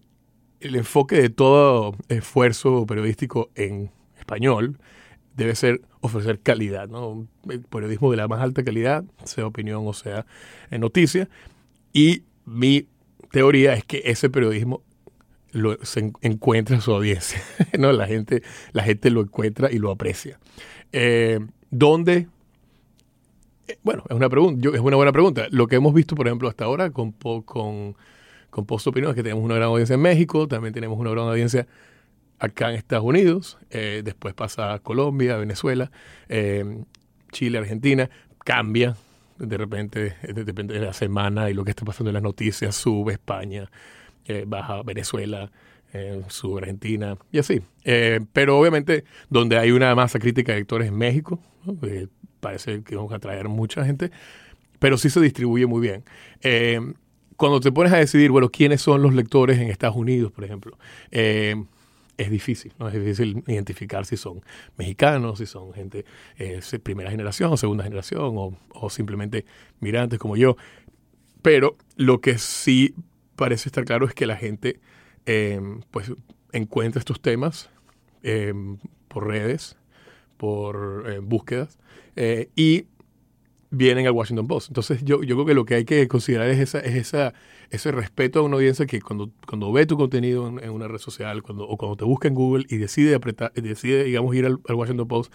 el 0.60 0.75
enfoque 0.75 1.20
de 1.20 1.29
todo 1.29 1.96
esfuerzo 2.10 2.86
periodístico 2.86 3.50
en 3.55 3.89
español 4.20 4.77
debe 5.36 5.56
ser 5.56 5.82
ofrecer 6.01 6.39
calidad, 6.39 6.88
¿no? 6.88 7.27
periodismo 7.70 8.12
de 8.12 8.18
la 8.18 8.27
más 8.27 8.42
alta 8.42 8.63
calidad, 8.63 9.04
sea 9.24 9.46
opinión 9.46 9.84
o 9.86 9.94
sea 9.94 10.25
en 10.72 10.82
noticia. 10.82 11.30
Y 11.94 12.24
mi 12.46 12.88
teoría 13.32 13.74
es 13.74 13.84
que 13.84 14.01
ese 14.06 14.30
periodismo 14.30 14.82
lo, 15.51 15.77
se 15.84 16.12
encuentra 16.22 16.75
en 16.75 16.82
su 16.82 16.92
audiencia, 16.94 17.42
¿no? 17.80 17.92
La 17.92 18.08
gente, 18.08 18.44
la 18.74 18.84
gente 18.84 19.10
lo 19.10 19.22
encuentra 19.22 19.72
y 19.72 19.77
lo 19.77 19.92
aprecia. 19.92 20.39
Eh, 20.92 21.39
¿Dónde? 21.70 22.27
Eh, 23.68 23.77
bueno, 23.84 24.04
es 24.10 24.15
una, 24.15 24.30
pregunta, 24.30 24.70
es 24.74 24.80
una 24.80 24.96
buena 24.96 25.12
pregunta. 25.12 25.48
Lo 25.51 25.68
que 25.68 25.77
hemos 25.77 25.94
visto, 25.94 26.15
por 26.15 26.27
ejemplo, 26.27 26.48
hasta 26.50 26.65
ahora 26.65 26.92
con, 26.92 27.12
con, 27.13 27.96
con 28.50 28.65
Post 28.65 28.88
Opinión 28.88 29.12
es 29.12 29.15
que 29.15 29.24
tenemos 29.24 29.44
una 29.44 29.56
gran 29.56 29.70
audiencia 29.70 29.96
en 29.96 30.01
México, 30.01 30.48
también 30.48 30.74
tenemos 30.74 31.00
una 31.00 31.12
gran 31.12 31.27
audiencia 31.27 31.68
acá 32.39 32.70
en 32.70 32.75
Estados 32.75 33.06
Unidos, 33.06 33.58
eh, 33.70 34.01
después 34.04 34.34
pasa 34.34 34.74
a 34.74 34.80
Colombia, 34.80 35.38
Venezuela, 35.38 35.92
eh, 36.30 36.84
Chile, 37.32 37.58
Argentina, 37.58 38.10
cambia 38.44 38.96
de 39.38 39.58
repente, 39.58 40.15
depende 40.34 40.75
de 40.75 40.80
la 40.80 40.94
semana 40.94 41.50
y 41.50 41.54
lo 41.54 41.65
que 41.65 41.72
está 41.72 41.84
pasando 41.84 42.10
en 42.10 42.13
las 42.13 42.24
noticias, 42.24 42.74
sube 42.74 43.12
España, 43.12 43.70
eh, 44.25 44.46
baja 44.48 44.82
Venezuela, 44.84 45.51
sube 46.27 46.60
Argentina 46.60 47.18
y 47.32 47.39
así. 47.39 47.62
pero 48.34 48.58
obviamente 48.58 49.06
donde 49.30 49.58
hay 49.58 49.72
una 49.72 49.94
masa 49.96 50.20
crítica 50.20 50.54
de 50.54 50.60
lectores 50.60 50.88
en 50.88 50.98
México, 50.98 51.39
parece 52.39 52.82
que 52.84 52.96
vamos 52.96 53.12
a 53.12 53.15
atraer 53.15 53.50
mucha 53.50 53.86
gente, 53.86 54.12
pero 54.80 54.98
sí 54.98 55.10
se 55.10 55.20
distribuye 55.20 55.65
muy 55.65 55.82
bien. 55.82 56.04
Cuando 57.36 57.60
te 57.60 57.74
pones 57.74 57.92
a 57.92 57.98
decidir, 57.98 58.32
bueno, 58.32 58.50
quiénes 58.50 58.82
son 58.82 59.01
los 59.01 59.13
lectores 59.13 59.60
en 59.60 59.70
Estados 59.70 59.98
Unidos, 59.98 60.32
por 60.32 60.46
ejemplo, 60.46 60.77
es 62.17 62.29
difícil, 62.29 62.74
¿no? 62.79 62.88
Es 62.88 62.93
difícil 62.93 63.43
identificar 63.48 64.05
si 64.05 64.17
son 64.17 64.41
mexicanos, 64.77 65.39
si 65.39 65.45
son 65.45 65.74
gente 65.74 66.05
eh, 66.38 66.62
primera 66.81 67.12
generación, 67.12 67.57
segunda 67.57 67.84
generación 67.84 68.36
o, 68.36 68.89
simplemente 68.89 69.45
migrantes 69.79 70.19
como 70.19 70.38
yo. 70.38 70.55
Pero 71.41 71.77
lo 71.95 72.22
que 72.22 72.38
sí 72.38 72.95
parece 73.36 73.69
estar 73.69 73.86
claro 73.86 74.07
es 74.07 74.13
que 74.13 74.25
la 74.25 74.38
gente 74.38 74.79
em, 75.25 75.81
pues 75.91 76.12
encuentra 76.51 77.00
estos 77.00 77.22
temas 77.22 77.69
em, 78.24 78.77
por 79.07 79.27
redes, 79.27 79.77
por 80.38 81.05
eh, 81.07 81.19
búsquedas 81.19 81.79
eh, 82.15 82.50
y 82.55 82.86
vienen 83.69 84.07
al 84.07 84.13
Washington 84.13 84.48
Post. 84.48 84.69
Entonces 84.69 85.03
yo, 85.03 85.22
yo 85.24 85.36
creo 85.36 85.45
que 85.45 85.53
lo 85.53 85.65
que 85.65 85.75
hay 85.75 85.86
que 85.86 86.07
considerar 86.07 86.48
es 86.50 86.60
esa, 86.60 86.79
es 86.79 86.95
esa, 86.95 87.34
ese 87.69 87.91
respeto 87.91 88.39
a 88.39 88.41
una 88.43 88.55
audiencia 88.55 88.86
que 88.86 89.01
cuando, 89.01 89.31
cuando 89.48 89.72
ve 89.72 89.86
tu 89.86 89.98
contenido 89.98 90.48
en, 90.48 90.69
una 90.69 90.88
red 90.88 91.00
social 91.00 91.43
cuando, 91.43 91.67
o 91.67 91.77
cuando 91.77 91.98
te 91.98 92.05
busca 92.05 92.27
en 92.27 92.36
Google 92.36 92.65
y 92.69 92.77
decide 92.77 93.15
apretar, 93.15 93.51
decide, 93.53 94.03
digamos, 94.03 94.36
ir 94.36 94.45
al, 94.45 94.60
Washington 94.67 95.07
Post, 95.07 95.34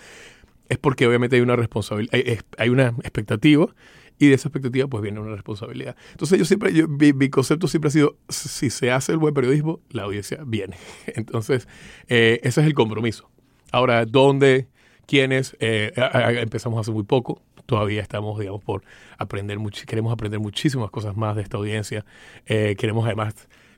es 0.68 0.78
porque 0.78 1.06
obviamente 1.06 1.36
hay 1.36 1.42
una 1.42 1.56
responsabilidad, 1.56 2.18
hay, 2.58 2.68
una 2.68 2.88
expectativa 3.00 3.66
y 4.18 4.28
de 4.28 4.34
esa 4.34 4.48
expectativa 4.48 4.86
pues 4.86 5.02
viene 5.02 5.18
una 5.20 5.34
responsabilidad. 5.34 5.96
Entonces 6.12 6.38
yo 6.38 6.44
siempre, 6.44 6.72
yo, 6.72 6.86
mi, 6.88 7.30
concepto 7.30 7.66
siempre 7.66 7.88
ha 7.88 7.92
sido, 7.92 8.16
si 8.28 8.70
se 8.70 8.90
hace 8.90 9.12
el 9.12 9.18
buen 9.18 9.34
periodismo, 9.34 9.80
la 9.90 10.02
audiencia 10.02 10.42
viene. 10.46 10.76
Entonces, 11.06 11.66
eh, 12.08 12.40
ese 12.42 12.60
es 12.60 12.66
el 12.66 12.74
compromiso. 12.74 13.30
Ahora, 13.72 14.04
¿dónde? 14.04 14.68
¿Quiénes? 15.06 15.56
Eh, 15.58 15.92
empezamos 16.40 16.80
hace 16.80 16.92
muy 16.92 17.02
poco 17.02 17.42
todavía 17.70 18.02
estamos, 18.02 18.36
digamos, 18.40 18.64
por 18.64 18.82
aprender, 19.16 19.56
queremos 19.86 20.12
aprender 20.12 20.40
muchísimas 20.40 20.90
cosas 20.90 21.16
más 21.16 21.36
de 21.36 21.42
esta 21.42 21.56
audiencia. 21.56 22.04
Eh, 22.46 22.74
queremos 22.76 23.06
además 23.06 23.32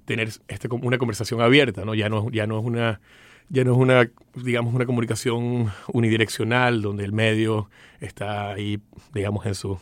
tener 0.07 0.31
este, 0.49 0.69
una 0.71 0.97
conversación 0.97 1.43
abierta, 1.43 1.85
¿no? 1.85 1.95
Ya 1.95 2.09
no, 2.09 2.31
ya 2.31 2.47
no 2.47 2.59
es 2.59 2.65
una 2.65 3.01
ya 3.51 3.65
no 3.65 3.73
es 3.73 3.79
una, 3.79 4.11
digamos, 4.35 4.73
una 4.73 4.87
comunicación 4.87 5.71
unidireccional 5.93 6.81
donde 6.81 7.05
el 7.05 7.13
medio 7.13 7.69
está 8.01 8.53
ahí, 8.53 8.81
digamos, 9.13 9.45
en 9.45 9.55
sus 9.55 9.79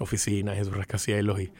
oficinas, 0.00 0.58
en 0.58 0.64
sus 0.64 0.76
rascacielos 0.76 1.40
y 1.40 1.52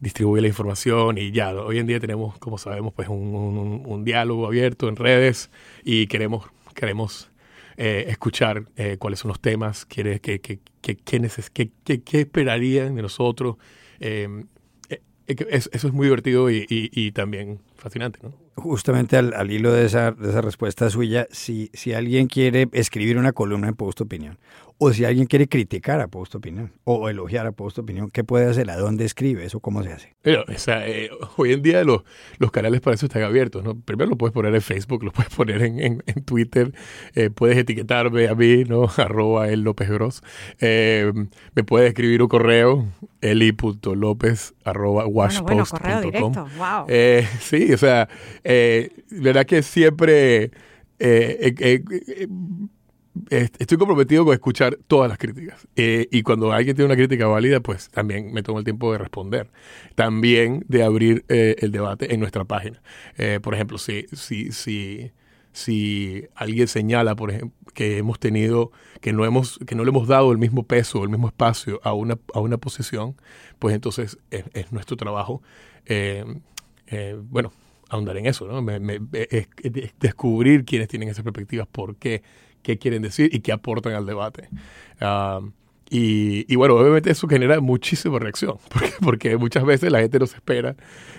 distribuye 0.00 0.40
la 0.40 0.48
información 0.48 1.18
y 1.18 1.30
ya. 1.30 1.52
Hoy 1.52 1.78
en 1.78 1.86
día 1.86 2.00
tenemos, 2.00 2.38
como 2.38 2.56
sabemos, 2.56 2.94
pues 2.94 3.08
un, 3.10 3.82
un 3.84 4.04
diálogo 4.04 4.46
abierto 4.46 4.88
en 4.88 4.96
redes 4.96 5.50
y 5.84 6.06
queremos, 6.06 6.46
queremos 6.74 7.30
eh, 7.76 8.06
escuchar 8.08 8.64
eh, 8.76 8.96
cuáles 8.98 9.20
son 9.20 9.28
los 9.28 9.40
temas, 9.40 9.84
qué, 9.84 10.20
qué, 10.20 10.40
qué, 10.40 12.20
esperarían 12.20 12.94
de 12.94 13.02
nosotros. 13.02 13.56
Eh, 14.00 14.44
eso 15.26 15.70
es 15.72 15.92
muy 15.92 16.06
divertido 16.06 16.50
y, 16.50 16.66
y, 16.68 17.12
también 17.12 17.60
fascinante. 17.76 18.18
¿no? 18.22 18.43
Justamente 18.56 19.16
al, 19.16 19.34
al 19.34 19.50
hilo 19.50 19.72
de 19.72 19.86
esa, 19.86 20.12
de 20.12 20.30
esa, 20.30 20.40
respuesta 20.40 20.88
suya, 20.88 21.26
si, 21.30 21.70
si 21.74 21.92
alguien 21.92 22.28
quiere 22.28 22.68
escribir 22.72 23.18
una 23.18 23.32
columna 23.32 23.68
en 23.68 23.74
Post 23.74 24.00
Opinión 24.00 24.38
o 24.78 24.92
si 24.92 25.04
alguien 25.04 25.26
quiere 25.26 25.48
criticar 25.48 26.00
a 26.00 26.08
Post 26.08 26.34
Opinión 26.34 26.72
o 26.84 27.08
elogiar 27.08 27.46
a 27.46 27.52
Post 27.52 27.78
Opinión, 27.78 28.10
¿qué 28.10 28.24
puede 28.24 28.50
hacer? 28.50 28.70
¿A 28.70 28.76
dónde 28.76 29.04
escribe 29.04 29.44
eso? 29.44 29.60
¿Cómo 29.60 29.82
se 29.82 29.92
hace? 29.92 30.16
Pero, 30.20 30.44
o 30.48 30.58
sea, 30.58 30.86
eh, 30.88 31.10
hoy 31.36 31.52
en 31.52 31.62
día 31.62 31.84
los, 31.84 32.02
los 32.38 32.50
canales 32.50 32.80
para 32.80 32.94
eso 32.94 33.06
están 33.06 33.22
abiertos. 33.22 33.62
¿no? 33.62 33.78
Primero 33.78 34.10
lo 34.10 34.18
puedes 34.18 34.34
poner 34.34 34.54
en 34.54 34.62
Facebook, 34.62 35.04
lo 35.04 35.12
puedes 35.12 35.32
poner 35.32 35.62
en, 35.62 35.80
en, 35.80 36.24
Twitter, 36.24 36.74
eh, 37.14 37.30
puedes 37.30 37.56
etiquetarme 37.56 38.28
a 38.28 38.34
mí, 38.34 38.64
¿no? 38.64 38.88
arroba 38.96 39.48
el 39.48 39.60
López 39.62 39.88
Gross. 39.88 40.22
Eh, 40.60 41.12
me 41.54 41.62
puedes 41.62 41.88
escribir 41.88 42.22
un 42.22 42.28
correo, 42.28 42.86
eli.lopez 43.20 44.54
arroba 44.64 45.06
washpost.com. 45.06 46.34
Wow. 46.58 46.86
sí, 47.40 47.72
o 47.72 47.78
sea, 47.78 48.08
verdad 48.44 49.46
que 49.46 49.62
siempre 49.62 50.50
estoy 53.30 53.78
comprometido 53.78 54.24
con 54.24 54.34
escuchar 54.34 54.78
todas 54.86 55.08
las 55.08 55.18
críticas. 55.18 55.66
Eh, 55.76 56.08
y 56.10 56.22
cuando 56.22 56.52
alguien 56.52 56.74
tiene 56.74 56.86
una 56.86 56.96
crítica 56.96 57.26
válida, 57.26 57.60
pues 57.60 57.88
también 57.90 58.32
me 58.32 58.42
tomo 58.42 58.58
el 58.58 58.64
tiempo 58.64 58.92
de 58.92 58.98
responder. 58.98 59.50
También 59.94 60.64
de 60.68 60.82
abrir 60.82 61.24
eh, 61.28 61.56
el 61.60 61.70
debate 61.70 62.12
en 62.12 62.20
nuestra 62.20 62.44
página. 62.44 62.82
Eh, 63.16 63.40
por 63.42 63.54
ejemplo, 63.54 63.78
si, 63.78 64.06
si, 64.12 64.52
si, 64.52 65.12
si 65.52 66.26
alguien 66.34 66.66
señala, 66.68 67.14
por 67.14 67.30
ejemplo, 67.30 67.52
que 67.72 67.98
hemos 67.98 68.18
tenido, 68.18 68.72
que 69.00 69.12
no 69.12 69.24
hemos, 69.24 69.58
que 69.66 69.74
no 69.74 69.84
le 69.84 69.90
hemos 69.90 70.08
dado 70.08 70.32
el 70.32 70.38
mismo 70.38 70.64
peso, 70.64 71.02
el 71.02 71.08
mismo 71.10 71.28
espacio 71.28 71.80
a 71.84 71.92
una, 71.92 72.18
a 72.32 72.40
una 72.40 72.58
posición, 72.58 73.16
pues 73.58 73.74
entonces 73.74 74.18
es, 74.30 74.72
nuestro 74.72 74.96
trabajo, 74.96 75.42
bueno, 77.30 77.52
ahondar 77.94 78.16
en 78.16 78.26
eso, 78.26 78.46
¿no? 78.46 78.70
es, 79.12 79.48
descubrir 80.00 80.64
quiénes 80.64 80.88
tienen 80.88 81.08
esas 81.08 81.24
perspectivas, 81.24 81.66
por 81.66 81.96
qué, 81.96 82.22
qué 82.62 82.78
quieren 82.78 83.02
decir 83.02 83.34
y 83.34 83.40
qué 83.40 83.52
aportan 83.52 83.94
al 83.94 84.06
debate. 84.06 84.48
Ah, 85.00 85.40
y, 85.90 86.56
bueno, 86.56 86.74
obviamente 86.74 87.10
eso 87.10 87.28
genera 87.28 87.60
muchísima 87.60 88.18
reacción, 88.18 88.56
porque, 89.02 89.36
muchas 89.36 89.64
veces 89.64 89.92
la 89.92 90.00
gente 90.00 90.18
no 90.18 90.26
se 90.26 90.36
espera 90.36 90.74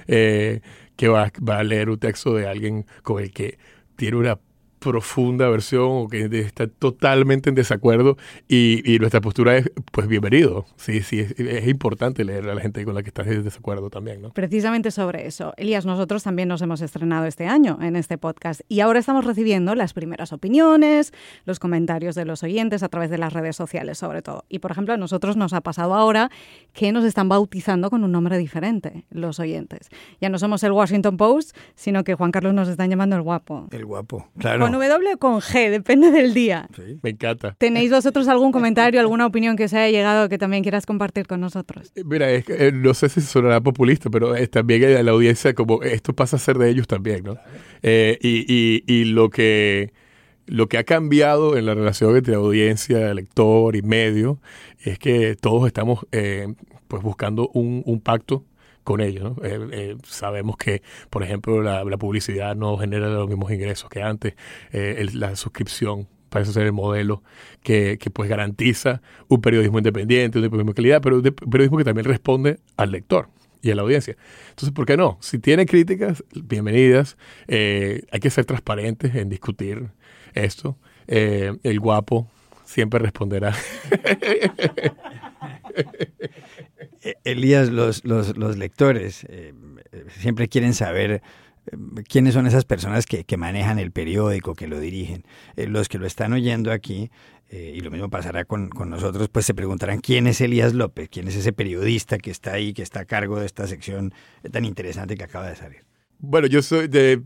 eh, 0.08 0.62
que 0.96 1.08
va, 1.08 1.32
va, 1.48 1.60
a 1.60 1.64
leer 1.64 1.90
un 1.90 1.98
texto 1.98 2.34
de 2.34 2.48
alguien 2.48 2.86
con 3.04 3.22
el 3.24 3.32
que 3.32 3.58
tiene 3.96 4.18
una 4.18 4.38
profunda 4.86 5.50
versión 5.50 5.88
o 5.90 6.08
que 6.08 6.26
está 6.26 6.68
totalmente 6.68 7.50
en 7.50 7.56
desacuerdo 7.56 8.18
y, 8.48 8.98
nuestra 9.00 9.20
postura 9.20 9.58
es 9.58 9.72
pues 9.92 10.08
bienvenido. 10.08 10.66
Sí, 10.78 11.02
sí, 11.02 11.20
es, 11.20 11.68
importante 11.68 12.24
leer 12.24 12.48
a 12.50 12.54
la 12.54 12.62
gente 12.62 12.86
con 12.86 12.94
la 12.94 13.02
que 13.02 13.10
estás 13.10 13.28
en 13.28 13.44
desacuerdo 13.44 13.90
también, 13.90 14.22
¿no? 14.22 14.32
Precisamente 14.32 14.92
sobre 14.92 15.26
eso. 15.26 15.54
Elías, 15.58 15.86
nosotros 15.86 16.24
también 16.24 16.48
nos 16.48 16.62
hemos 16.62 16.82
estrenado 16.82 17.26
este 17.26 17.48
año 17.48 17.80
en 17.82 17.96
este 17.96 18.18
podcast 18.18 18.62
y 18.68 18.80
ahora 18.80 19.00
estamos 19.00 19.26
recibiendo 19.26 19.74
las 19.76 19.94
primeras 19.94 20.32
opiniones, 20.34 21.14
los 21.46 21.60
comentarios 21.60 22.16
de 22.16 22.26
los 22.26 22.44
oyentes 22.44 22.84
a 22.84 22.90
través 22.90 23.10
de 23.10 23.18
las 23.18 23.34
redes 23.34 23.56
sociales 23.56 23.98
sobre 23.98 24.22
todo. 24.22 24.46
Y 24.50 24.60
por 24.60 24.72
ejemplo, 24.72 24.94
a 24.94 24.98
nosotros 24.98 25.36
nos 25.36 25.54
ha 25.54 25.62
pasado 25.62 25.96
ahora 25.96 26.30
que 26.74 26.92
nos 26.92 27.04
están 27.04 27.28
bautizando 27.28 27.90
con 27.90 28.04
un 28.04 28.12
nombre 28.12 28.38
diferente 28.38 29.06
los 29.10 29.40
oyentes. 29.40 29.90
Ya 30.22 30.30
no 30.30 30.38
somos 30.38 30.64
el 30.64 30.72
Washington 30.72 31.18
Post, 31.18 31.58
sino 31.74 32.04
que 32.04 32.14
Juan 32.14 32.32
Carlos 32.32 32.54
nos 32.54 32.70
están 32.70 32.90
llamando 32.90 33.16
el 33.16 33.24
guapo. 33.24 33.68
El 33.72 33.86
guapo, 33.86 34.28
claro. 34.38 34.75
W 34.80 35.14
o 35.14 35.18
con 35.18 35.40
G, 35.42 35.70
depende 35.70 36.12
del 36.12 36.34
día. 36.34 36.68
Me 37.02 37.12
encanta. 37.12 37.56
¿Tenéis 37.58 37.92
vosotros 37.92 38.28
algún 38.28 38.52
comentario, 38.52 39.00
alguna 39.00 39.26
opinión 39.28 39.56
que 39.56 39.68
se 39.68 39.78
haya 39.78 39.98
llegado 39.98 40.30
que 40.30 40.38
también 40.38 40.64
quieras 40.64 40.86
compartir 40.86 41.28
con 41.28 41.42
nosotros? 41.42 41.92
Eh, 41.96 42.04
mira, 42.06 42.30
es 42.32 42.46
que, 42.46 42.68
eh, 42.68 42.72
no 42.72 42.94
sé 42.94 43.10
si 43.10 43.22
sonará 43.22 43.62
populista, 43.62 44.10
pero 44.10 44.36
es 44.36 44.50
también 44.50 45.06
la 45.06 45.12
audiencia 45.12 45.54
como 45.54 45.82
esto 45.84 46.14
pasa 46.14 46.36
a 46.36 46.40
ser 46.40 46.58
de 46.58 46.70
ellos 46.70 46.88
también, 46.88 47.24
¿no? 47.24 47.38
Eh, 47.82 48.18
y, 48.22 48.84
y, 48.88 49.06
lo 49.06 49.30
que 49.30 49.94
lo 50.48 50.68
que 50.68 50.78
ha 50.78 50.84
cambiado 50.84 51.58
en 51.58 51.66
la 51.66 51.74
relación 51.74 52.16
entre 52.16 52.36
audiencia, 52.36 53.14
lector 53.14 53.76
y 53.76 53.82
medio 53.82 54.40
es 54.84 55.00
que 55.00 55.36
todos 55.36 55.66
estamos 55.66 56.06
pues 56.88 57.02
buscando 57.02 57.50
un, 57.50 57.82
un 57.86 58.00
pacto 58.00 58.44
con 58.86 59.02
ellos. 59.02 59.34
Eh, 59.44 59.60
eh, 59.72 59.98
sabemos 60.06 60.56
que, 60.56 60.82
por 61.10 61.24
ejemplo, 61.24 61.62
la, 61.62 61.84
publicidad 61.98 62.56
no 62.56 62.78
genera 62.78 63.10
los 63.10 63.28
mismos 63.28 63.52
ingresos 63.52 63.90
que 63.90 64.02
antes. 64.02 64.36
Eh, 64.72 65.06
la 65.14 65.36
suscripción 65.36 66.08
parece 66.30 66.54
ser 66.54 66.64
el 66.68 66.72
modelo 66.72 67.24
que, 67.64 68.00
pues 68.14 68.30
garantiza 68.30 69.02
un 69.28 69.42
periodismo 69.42 69.80
independiente, 69.80 70.38
un 70.38 70.44
periodismo 70.46 70.72
de 70.72 70.76
calidad, 70.76 71.02
pero 71.02 71.18
un 71.18 71.24
periodismo 71.24 71.78
que 71.80 71.84
también 71.84 72.06
responde 72.06 72.60
al 72.78 72.92
lector 72.92 73.28
y 73.62 73.72
a 73.72 73.76
la 73.76 73.82
audiencia. 73.82 74.16
Entonces, 74.50 74.72
¿por 74.72 74.86
qué 74.86 74.96
no? 74.96 75.18
Si 75.20 75.40
tiene 75.40 75.66
críticas, 75.66 76.24
bienvenidas. 76.34 77.18
hay 77.48 78.20
que 78.22 78.30
ser 78.30 78.46
transparentes 78.46 79.16
en 79.16 79.30
discutir 79.30 79.90
esto. 80.34 80.78
el 81.08 81.80
guapo 81.80 82.30
siempre 82.76 83.00
responderá. 83.00 83.56
E-, 87.02 87.16
Elías, 87.24 87.70
los, 87.70 88.04
los, 88.04 88.58
lectores 88.58 89.26
eh, 89.30 89.54
siempre 90.20 90.48
quieren 90.50 90.74
saber 90.74 91.12
eh, 91.12 91.22
quiénes 92.10 92.34
son 92.34 92.48
esas 92.48 92.66
personas 92.66 93.06
que, 93.06 93.38
manejan 93.38 93.80
el 93.80 93.92
periódico, 93.92 94.56
que 94.56 94.68
lo 94.68 94.80
dirigen. 94.80 95.24
Eh, 95.56 95.68
los 95.68 95.88
que 95.88 96.00
lo 96.00 96.06
están 96.06 96.34
oyendo 96.34 96.72
aquí, 96.72 97.12
y 97.52 97.80
lo 97.80 97.92
mismo 97.92 98.10
pasará 98.10 98.44
con, 98.44 98.70
nosotros, 98.88 99.30
pues 99.30 99.46
se 99.46 99.54
preguntarán 99.54 100.00
quién 100.00 100.28
es 100.28 100.42
Elías 100.42 100.74
López, 100.74 101.08
quién 101.10 101.30
es 101.30 101.38
ese 101.38 101.54
periodista 101.54 102.18
que 102.18 102.32
está 102.32 102.54
ahí, 102.54 102.74
que 102.74 102.82
está 102.82 103.02
a 103.02 103.06
cargo 103.06 103.40
de 103.40 103.46
esta 103.46 103.66
sección 103.68 104.14
tan 104.52 104.66
interesante 104.66 105.16
que 105.16 105.24
acaba 105.24 105.48
de 105.48 105.56
salir. 105.56 105.86
Bueno, 106.20 106.48
yo 106.48 106.62
soy 106.62 106.90
de, 106.90 107.22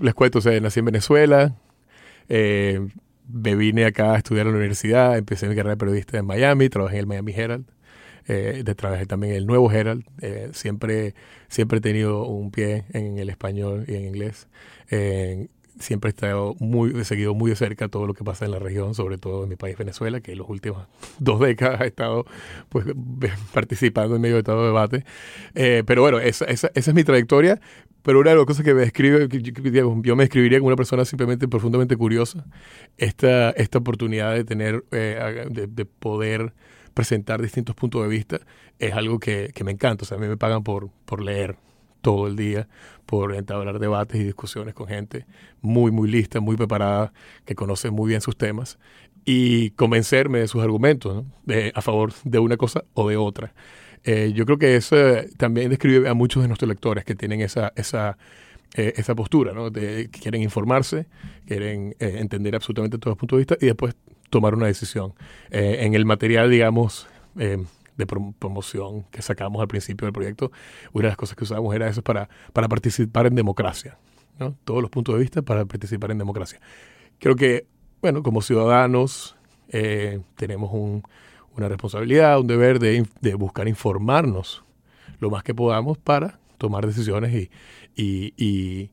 les 0.00 0.12
cuento, 0.12 0.40
o 0.40 0.42
sea, 0.42 0.60
nací 0.60 0.80
en 0.80 0.86
Venezuela, 0.86 1.56
me 3.28 3.54
vine 3.54 3.84
acá 3.84 4.14
a 4.14 4.18
estudiar 4.18 4.46
en 4.46 4.52
la 4.52 4.58
universidad, 4.58 5.16
empecé 5.16 5.48
mi 5.48 5.54
carrera 5.54 5.74
de 5.74 5.78
periodista 5.78 6.18
en 6.18 6.26
Miami, 6.26 6.68
trabajé 6.68 6.96
en 6.96 7.00
el 7.00 7.06
Miami 7.06 7.32
Herald, 7.34 7.66
eh, 8.28 8.62
trabajé 8.76 9.06
también 9.06 9.32
en 9.32 9.38
el 9.38 9.46
Nuevo 9.46 9.70
Herald, 9.70 10.04
eh, 10.20 10.50
siempre, 10.52 11.14
siempre 11.48 11.78
he 11.78 11.80
tenido 11.80 12.26
un 12.26 12.50
pie 12.50 12.84
en 12.92 13.18
el 13.18 13.30
español 13.30 13.84
y 13.88 13.94
en 13.94 14.04
inglés. 14.06 14.48
Eh, 14.90 15.48
siempre 15.78 16.08
he 16.08 16.12
estado 16.12 16.54
muy, 16.58 17.04
seguido 17.04 17.34
muy 17.34 17.50
de 17.50 17.56
cerca 17.56 17.88
todo 17.88 18.06
lo 18.06 18.14
que 18.14 18.24
pasa 18.24 18.44
en 18.44 18.50
la 18.50 18.58
región, 18.58 18.94
sobre 18.94 19.18
todo 19.18 19.44
en 19.44 19.48
mi 19.48 19.56
país 19.56 19.76
Venezuela, 19.76 20.20
que 20.20 20.32
en 20.32 20.38
las 20.38 20.48
últimas 20.48 20.86
dos 21.18 21.40
décadas 21.40 21.80
ha 21.80 21.86
estado 21.86 22.24
pues, 22.68 22.86
participando 23.52 24.16
en 24.16 24.22
medio 24.22 24.36
de 24.36 24.42
todo 24.42 24.66
debate. 24.66 25.04
Eh, 25.54 25.82
pero 25.86 26.02
bueno, 26.02 26.18
esa, 26.18 26.44
esa, 26.46 26.70
esa, 26.74 26.90
es 26.90 26.94
mi 26.94 27.04
trayectoria. 27.04 27.60
Pero 28.02 28.18
una 28.18 28.30
de 28.30 28.36
las 28.36 28.46
cosas 28.46 28.64
que 28.64 28.74
me 28.74 28.80
describe, 28.80 29.28
yo 29.28 30.16
me 30.16 30.24
describiría 30.24 30.58
como 30.58 30.66
una 30.66 30.76
persona 30.76 31.04
simplemente 31.04 31.46
profundamente 31.46 31.96
curiosa, 31.96 32.44
esta, 32.98 33.50
esta 33.50 33.78
oportunidad 33.78 34.34
de 34.34 34.42
tener, 34.42 34.84
eh, 34.90 35.46
de, 35.48 35.68
de, 35.68 35.84
poder 35.84 36.52
presentar 36.94 37.40
distintos 37.40 37.76
puntos 37.76 38.02
de 38.02 38.08
vista, 38.08 38.40
es 38.80 38.92
algo 38.92 39.20
que, 39.20 39.52
que 39.54 39.62
me 39.62 39.70
encanta. 39.70 40.02
O 40.02 40.06
sea, 40.06 40.18
a 40.18 40.20
mí 40.20 40.26
me 40.26 40.36
pagan 40.36 40.64
por, 40.64 40.90
por 41.04 41.22
leer 41.22 41.56
todo 42.02 42.26
el 42.26 42.36
día 42.36 42.68
por 43.06 43.34
entablar 43.34 43.78
debates 43.78 44.20
y 44.20 44.24
discusiones 44.24 44.74
con 44.74 44.88
gente 44.88 45.26
muy, 45.60 45.90
muy 45.90 46.10
lista, 46.10 46.40
muy 46.40 46.56
preparada, 46.56 47.12
que 47.44 47.54
conoce 47.54 47.90
muy 47.90 48.08
bien 48.08 48.20
sus 48.20 48.36
temas 48.36 48.78
y 49.24 49.70
convencerme 49.70 50.40
de 50.40 50.48
sus 50.48 50.62
argumentos 50.62 51.24
de, 51.44 51.72
a 51.74 51.80
favor 51.80 52.12
de 52.24 52.38
una 52.38 52.56
cosa 52.56 52.84
o 52.94 53.08
de 53.08 53.16
otra. 53.16 53.54
Eh, 54.04 54.32
yo 54.34 54.44
creo 54.44 54.58
que 54.58 54.76
eso 54.76 54.96
también 55.36 55.70
describe 55.70 56.08
a 56.08 56.14
muchos 56.14 56.42
de 56.42 56.48
nuestros 56.48 56.68
lectores 56.68 57.04
que 57.04 57.14
tienen 57.14 57.40
esa, 57.40 57.72
esa, 57.76 58.18
eh, 58.74 58.94
esa 58.96 59.14
postura, 59.14 59.52
¿no? 59.52 59.70
de 59.70 60.08
que 60.10 60.20
quieren 60.20 60.42
informarse, 60.42 61.06
quieren 61.46 61.94
eh, 62.00 62.16
entender 62.18 62.54
absolutamente 62.54 62.98
todos 62.98 63.12
los 63.12 63.18
puntos 63.18 63.36
de 63.36 63.40
vista 63.40 63.56
y 63.60 63.66
después 63.66 63.94
tomar 64.28 64.54
una 64.54 64.66
decisión. 64.66 65.12
en 65.50 65.94
el 65.94 66.06
material, 66.06 66.50
digamos, 66.50 67.06
de 67.96 68.06
promoción 68.06 69.04
que 69.10 69.22
sacamos 69.22 69.60
al 69.60 69.68
principio 69.68 70.06
del 70.06 70.12
proyecto, 70.12 70.50
una 70.92 71.04
de 71.04 71.08
las 71.08 71.16
cosas 71.16 71.36
que 71.36 71.44
usábamos 71.44 71.74
era 71.74 71.88
eso 71.88 72.02
para, 72.02 72.28
para 72.52 72.68
participar 72.68 73.26
en 73.26 73.34
democracia, 73.34 73.98
¿no? 74.38 74.56
Todos 74.64 74.82
los 74.82 74.90
puntos 74.90 75.14
de 75.14 75.20
vista 75.20 75.42
para 75.42 75.64
participar 75.64 76.10
en 76.10 76.18
democracia. 76.18 76.60
Creo 77.18 77.36
que, 77.36 77.66
bueno, 78.00 78.22
como 78.22 78.42
ciudadanos 78.42 79.36
eh, 79.68 80.20
tenemos 80.36 80.70
una 80.72 81.68
responsabilidad, 81.68 82.40
un 82.40 82.46
deber 82.46 82.78
de, 82.78 83.06
de, 83.20 83.34
buscar 83.34 83.68
informarnos 83.68 84.64
lo 85.20 85.30
más 85.30 85.42
que 85.42 85.54
podamos 85.54 85.98
para 85.98 86.40
tomar 86.58 86.86
decisiones 86.86 87.32
y, 87.34 87.50
y, 87.94 88.34
y 88.36 88.90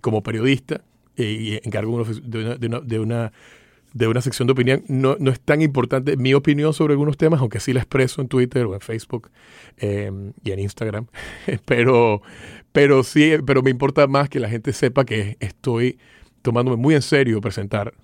como 0.00 0.22
periodista 0.22 0.82
y 1.16 1.54
encargo 1.66 2.04
de 2.04 2.68
una, 2.68 2.80
de 2.80 2.98
una 2.98 3.32
de 3.94 4.08
una 4.08 4.20
sección 4.20 4.46
de 4.46 4.52
opinión. 4.52 4.84
No, 4.88 5.16
no, 5.18 5.30
es 5.30 5.40
tan 5.40 5.62
importante 5.62 6.16
mi 6.16 6.34
opinión 6.34 6.74
sobre 6.74 6.92
algunos 6.92 7.16
temas, 7.16 7.40
aunque 7.40 7.60
sí 7.60 7.72
la 7.72 7.80
expreso 7.80 8.20
en 8.20 8.28
Twitter 8.28 8.66
o 8.66 8.74
en 8.74 8.80
Facebook 8.80 9.30
em, 9.78 10.32
y 10.42 10.50
en 10.50 10.58
Instagram. 10.58 11.06
pero, 11.64 12.20
pero 12.72 13.02
sí, 13.04 13.36
pero 13.46 13.62
me 13.62 13.70
importa 13.70 14.06
más 14.06 14.28
que 14.28 14.40
la 14.40 14.50
gente 14.50 14.72
sepa 14.72 15.04
que 15.04 15.36
estoy 15.40 15.98
tomándome 16.42 16.76
muy 16.76 16.94
en 16.94 17.02
serio 17.02 17.40
presentar 17.40 17.94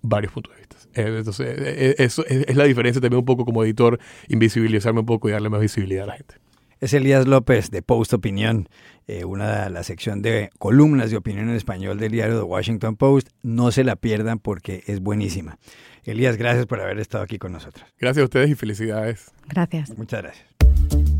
varios 0.00 0.32
puntos 0.32 0.54
de 0.54 0.58
vista. 0.60 0.76
Eh, 0.94 1.14
entonces, 1.18 1.46
eh, 1.46 1.74
eh, 1.76 1.94
eso 1.98 2.24
es 2.26 2.56
la 2.56 2.64
diferencia 2.64 3.00
también 3.00 3.18
un 3.18 3.24
poco 3.24 3.44
como 3.44 3.64
editor, 3.64 3.98
invisibilizarme 4.28 5.00
un 5.00 5.06
poco 5.06 5.28
y 5.28 5.32
darle 5.32 5.48
más 5.50 5.60
visibilidad 5.60 6.04
a 6.04 6.06
la 6.08 6.16
gente. 6.16 6.36
Es 6.82 6.92
Elías 6.94 7.28
López 7.28 7.70
de 7.70 7.80
Post 7.80 8.12
Opinión, 8.12 8.68
eh, 9.06 9.24
una 9.24 9.66
de 9.66 9.70
la 9.70 9.84
sección 9.84 10.20
de 10.20 10.50
columnas 10.58 11.12
de 11.12 11.16
opinión 11.16 11.48
en 11.48 11.54
español 11.54 11.96
del 11.96 12.10
diario 12.10 12.38
The 12.38 12.42
Washington 12.42 12.96
Post. 12.96 13.28
No 13.40 13.70
se 13.70 13.84
la 13.84 13.94
pierdan 13.94 14.40
porque 14.40 14.82
es 14.88 14.98
buenísima. 14.98 15.58
Elías, 16.02 16.36
gracias 16.36 16.66
por 16.66 16.80
haber 16.80 16.98
estado 16.98 17.22
aquí 17.22 17.38
con 17.38 17.52
nosotros. 17.52 17.86
Gracias 18.00 18.22
a 18.22 18.24
ustedes 18.24 18.50
y 18.50 18.56
felicidades. 18.56 19.30
Gracias. 19.46 19.96
Muchas 19.96 20.22
gracias. 20.22 21.11